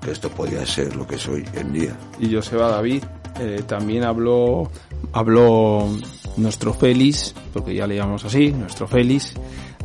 [0.00, 1.96] que esto podía ser lo que es hoy en día.
[2.20, 3.02] y Joseba David
[3.40, 4.70] eh, también habló,
[5.12, 5.88] habló
[6.36, 9.32] nuestro Félix, porque ya le llamamos así, nuestro Félix,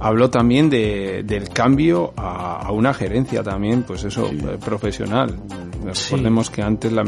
[0.02, 5.34] habló también de, del cambio a, a una gerencia también, pues eso, eh, profesional.
[5.86, 7.06] Recordemos que antes la,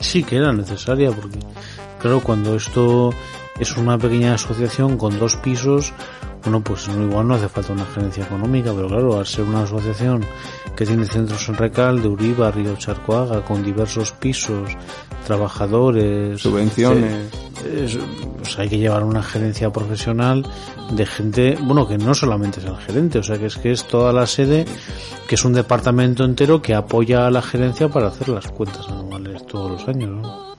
[0.00, 1.38] Sí que era necesaria porque,
[2.00, 3.10] claro, cuando esto
[3.62, 5.92] es una pequeña asociación con dos pisos,
[6.42, 9.62] bueno, pues no, igual no hace falta una gerencia económica, pero claro, al ser una
[9.62, 10.24] asociación
[10.76, 14.70] que tiene centros en Recalde, Uriba, Río Charcoaga, con diversos pisos,
[15.26, 17.32] trabajadores, Subvenciones.
[17.64, 17.98] eh, es-
[18.38, 20.44] pues hay que llevar una gerencia profesional
[20.90, 23.84] de gente, bueno, que no solamente es el gerente, o sea, que es que es
[23.84, 24.64] toda la sede,
[25.28, 29.46] que es un departamento entero que apoya a la gerencia para hacer las cuentas anuales
[29.46, 30.51] todos los años, ¿no?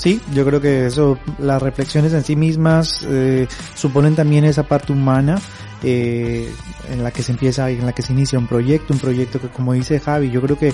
[0.00, 4.94] Sí, yo creo que eso, las reflexiones en sí mismas eh, suponen también esa parte
[4.94, 5.38] humana
[5.82, 6.50] eh,
[6.90, 9.48] en la que se empieza, en la que se inicia un proyecto, un proyecto que
[9.48, 10.72] como dice Javi, yo creo que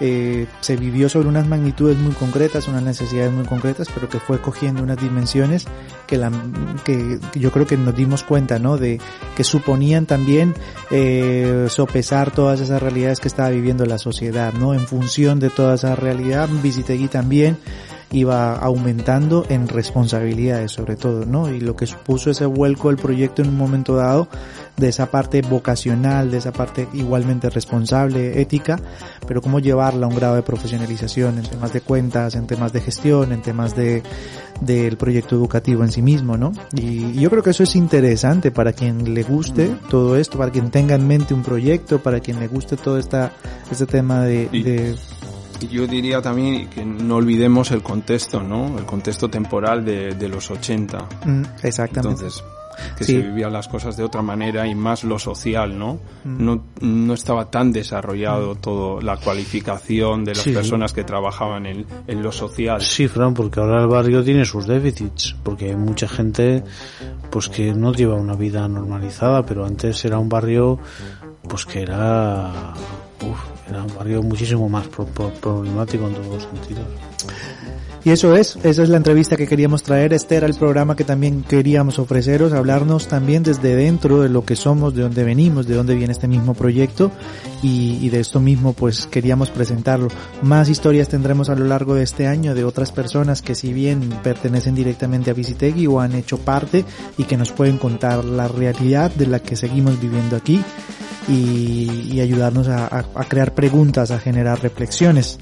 [0.00, 4.40] eh, se vivió sobre unas magnitudes muy concretas, unas necesidades muy concretas, pero que fue
[4.40, 5.66] cogiendo unas dimensiones
[6.08, 6.32] que, la,
[6.84, 8.76] que yo creo que nos dimos cuenta, ¿no?
[8.76, 9.00] De
[9.36, 10.52] que suponían también
[10.90, 14.74] eh, sopesar todas esas realidades que estaba viviendo la sociedad, ¿no?
[14.74, 17.56] En función de toda esa realidad, Visitegui también
[18.14, 21.50] iba aumentando en responsabilidades sobre todo, ¿no?
[21.50, 24.28] Y lo que supuso ese vuelco del proyecto en un momento dado
[24.76, 28.80] de esa parte vocacional, de esa parte igualmente responsable, ética,
[29.26, 32.80] pero cómo llevarla a un grado de profesionalización en temas de cuentas, en temas de
[32.80, 34.02] gestión, en temas de
[34.60, 36.52] del proyecto educativo en sí mismo, ¿no?
[36.72, 40.52] Y, y yo creo que eso es interesante para quien le guste todo esto, para
[40.52, 43.32] quien tenga en mente un proyecto, para quien le guste todo esta
[43.70, 44.94] este tema de, de
[45.70, 48.78] yo diría también que no olvidemos el contexto, ¿no?
[48.78, 50.98] El contexto temporal de, de los 80.
[51.24, 52.24] Mm, exactamente.
[52.24, 52.44] Entonces,
[52.98, 53.12] que Sí.
[53.12, 56.00] se vivían las cosas de otra manera y más lo social, ¿no?
[56.24, 56.44] Mm.
[56.44, 60.50] No, no estaba tan desarrollado todo, la cualificación de las Sí.
[60.52, 62.80] personas que trabajaban en, en lo social.
[62.82, 66.64] Sí, Fran, porque ahora el barrio tiene sus déficits, porque hay mucha gente
[67.30, 70.78] pues que no lleva una vida normalizada, pero antes era un barrio
[71.48, 72.72] pues que era
[73.22, 76.84] uf, era un barrio muchísimo más pro- pro- problemático en todos los sentidos.
[78.06, 81.04] Y eso es, esa es la entrevista que queríamos traer, este era el programa que
[81.04, 85.74] también queríamos ofreceros, hablarnos también desde dentro de lo que somos, de dónde venimos, de
[85.74, 87.10] dónde viene este mismo proyecto
[87.62, 90.08] y, y de esto mismo pues queríamos presentarlo.
[90.42, 94.10] Más historias tendremos a lo largo de este año de otras personas que si bien
[94.22, 96.84] pertenecen directamente a Visitegui o han hecho parte
[97.16, 100.62] y que nos pueden contar la realidad de la que seguimos viviendo aquí
[101.28, 105.38] y, ayudarnos a crear preguntas, a generar reflexiones.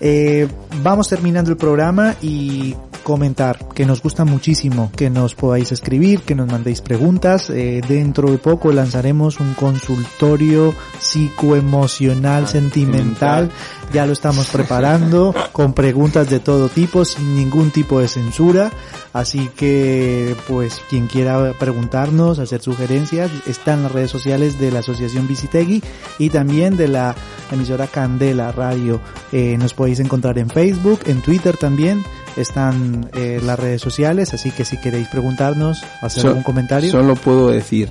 [0.00, 0.46] Eh,
[0.82, 2.74] vamos terminando el programa y
[3.08, 7.48] comentar que nos gusta muchísimo que nos podáis escribir, que nos mandéis preguntas.
[7.48, 13.50] Eh, dentro de poco lanzaremos un consultorio psicoemocional, sentimental.
[13.94, 18.70] Ya lo estamos preparando con preguntas de todo tipo, sin ningún tipo de censura.
[19.14, 24.80] Así que, pues, quien quiera preguntarnos, hacer sugerencias, está en las redes sociales de la
[24.80, 25.82] Asociación Visitegui
[26.18, 27.14] y también de la
[27.50, 29.00] emisora Candela Radio.
[29.32, 32.04] Eh, nos podéis encontrar en Facebook, en Twitter también,
[32.36, 36.90] están eh, las redes sociales, así que si queréis preguntarnos, hacer So- algún comentario.
[36.90, 37.88] Solo puedo decir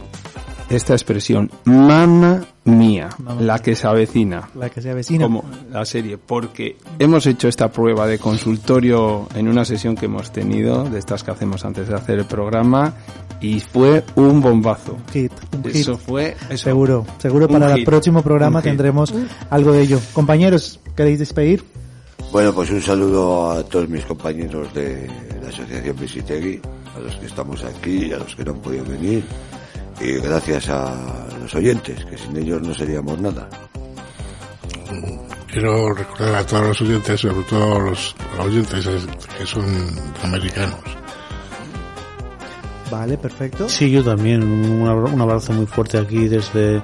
[0.70, 3.08] esta expresión, mamá mía,
[3.40, 4.50] la que se avecina.
[4.54, 5.24] la que se avecina.
[5.24, 10.32] Como la serie, porque hemos hecho esta prueba de consultorio en una sesión que hemos
[10.34, 12.94] tenido, de estas que hacemos antes de hacer el programa,
[13.40, 14.98] y fue un bombazo.
[15.14, 15.76] Hit, un hit.
[15.76, 16.66] Eso fue, eso.
[16.66, 19.14] Seguro, seguro para el próximo programa tendremos
[19.50, 20.02] algo de ello.
[20.12, 21.64] Compañeros, ¿queréis despedir?
[22.32, 25.10] Bueno, pues un saludo a todos mis compañeros de
[25.42, 26.62] la Asociación Visitegui,
[26.96, 29.24] a los que estamos aquí y a los que no han podido venir.
[30.02, 30.94] Y gracias a
[31.42, 33.50] los oyentes, que sin ellos no seríamos nada.
[35.52, 38.88] Quiero recordar a todos los oyentes, sobre todo los oyentes
[39.38, 39.66] que son
[40.24, 40.80] americanos,
[42.90, 43.68] Vale, perfecto.
[43.68, 44.42] Sí, yo también.
[44.44, 46.82] Un abra- un abrazo muy fuerte aquí desde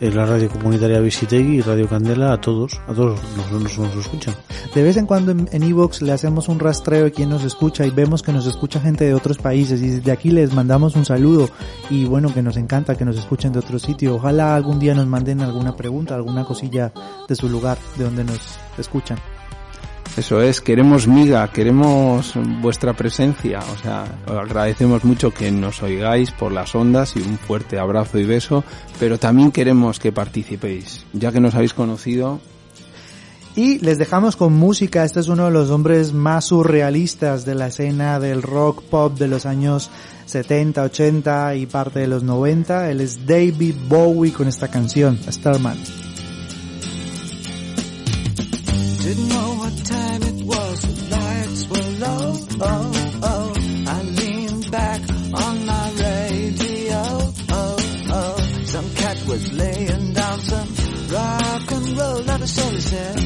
[0.00, 1.86] la radio comunitaria Visitegui y Radio
[2.30, 3.20] a todos, a todos
[3.52, 4.34] nos, escuchan.
[4.74, 7.84] De vez en cuando en en Evox le hacemos un rastreo de quién nos escucha
[7.84, 11.04] y vemos que nos escucha gente de otros países y desde aquí les mandamos un
[11.04, 11.50] saludo
[11.90, 14.14] y bueno, que nos encanta que nos escuchen de otro sitio.
[14.14, 16.92] Ojalá algún día nos manden alguna pregunta, alguna cosilla
[17.28, 19.18] de su lugar, de donde nos escuchan.
[20.16, 23.60] Eso es, queremos miga, queremos vuestra presencia.
[23.72, 28.18] O sea, os agradecemos mucho que nos oigáis por las ondas y un fuerte abrazo
[28.18, 28.64] y beso,
[28.98, 31.06] pero también queremos que participéis.
[31.12, 32.40] Ya que nos habéis conocido,
[33.56, 35.04] Y les dejamos con música.
[35.04, 39.26] Este es uno de los hombres más surrealistas de la escena del rock pop de
[39.26, 39.90] los años
[40.26, 42.90] 70, 80 y parte de los 90.
[42.90, 45.76] Él es David Bowie con esta canción, Starman.
[59.30, 60.68] was laying down some
[61.12, 63.16] rock and roll, never saw his head.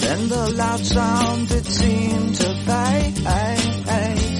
[0.00, 3.14] Then the loud sound it seemed to fade,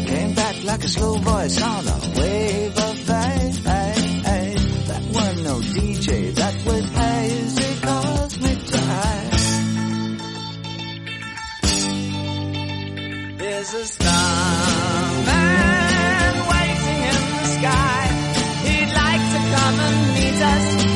[0.09, 3.82] came back like a slow voice on a wave of fate.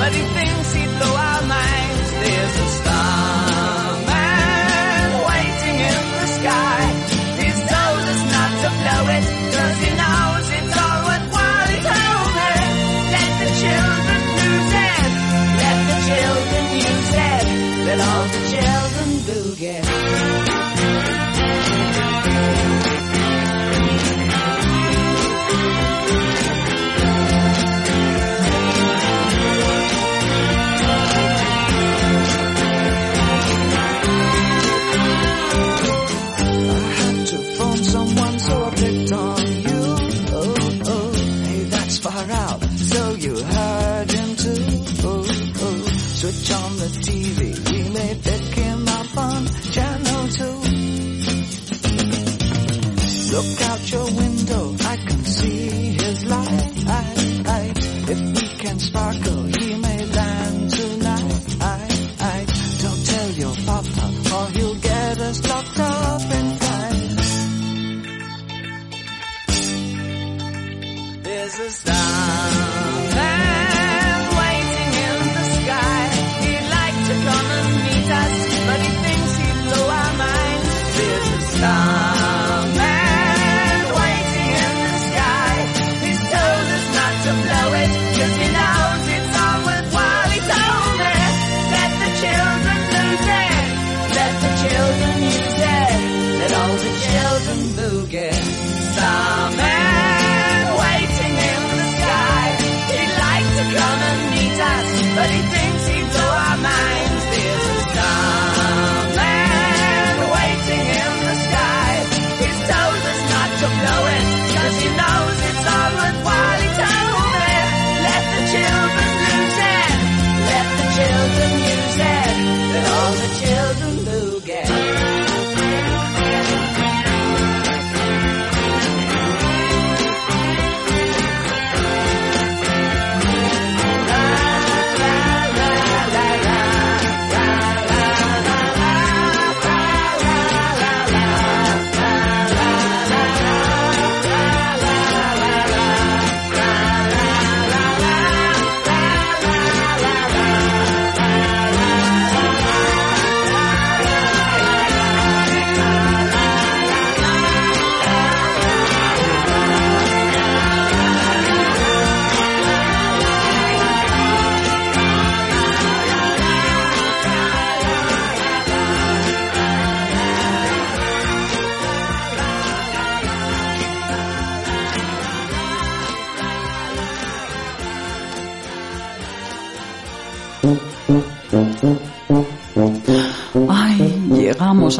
[0.06, 0.45] Let think.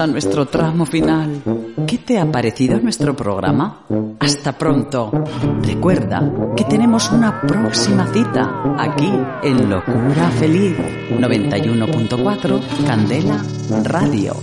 [0.07, 1.43] nuestro tramo final.
[1.87, 3.83] ¿Qué te ha parecido nuestro programa?
[4.21, 5.11] Hasta pronto.
[5.63, 10.77] Recuerda que tenemos una próxima cita aquí en Locura Feliz
[11.11, 13.43] 91.4 Candela
[13.85, 14.37] Radio.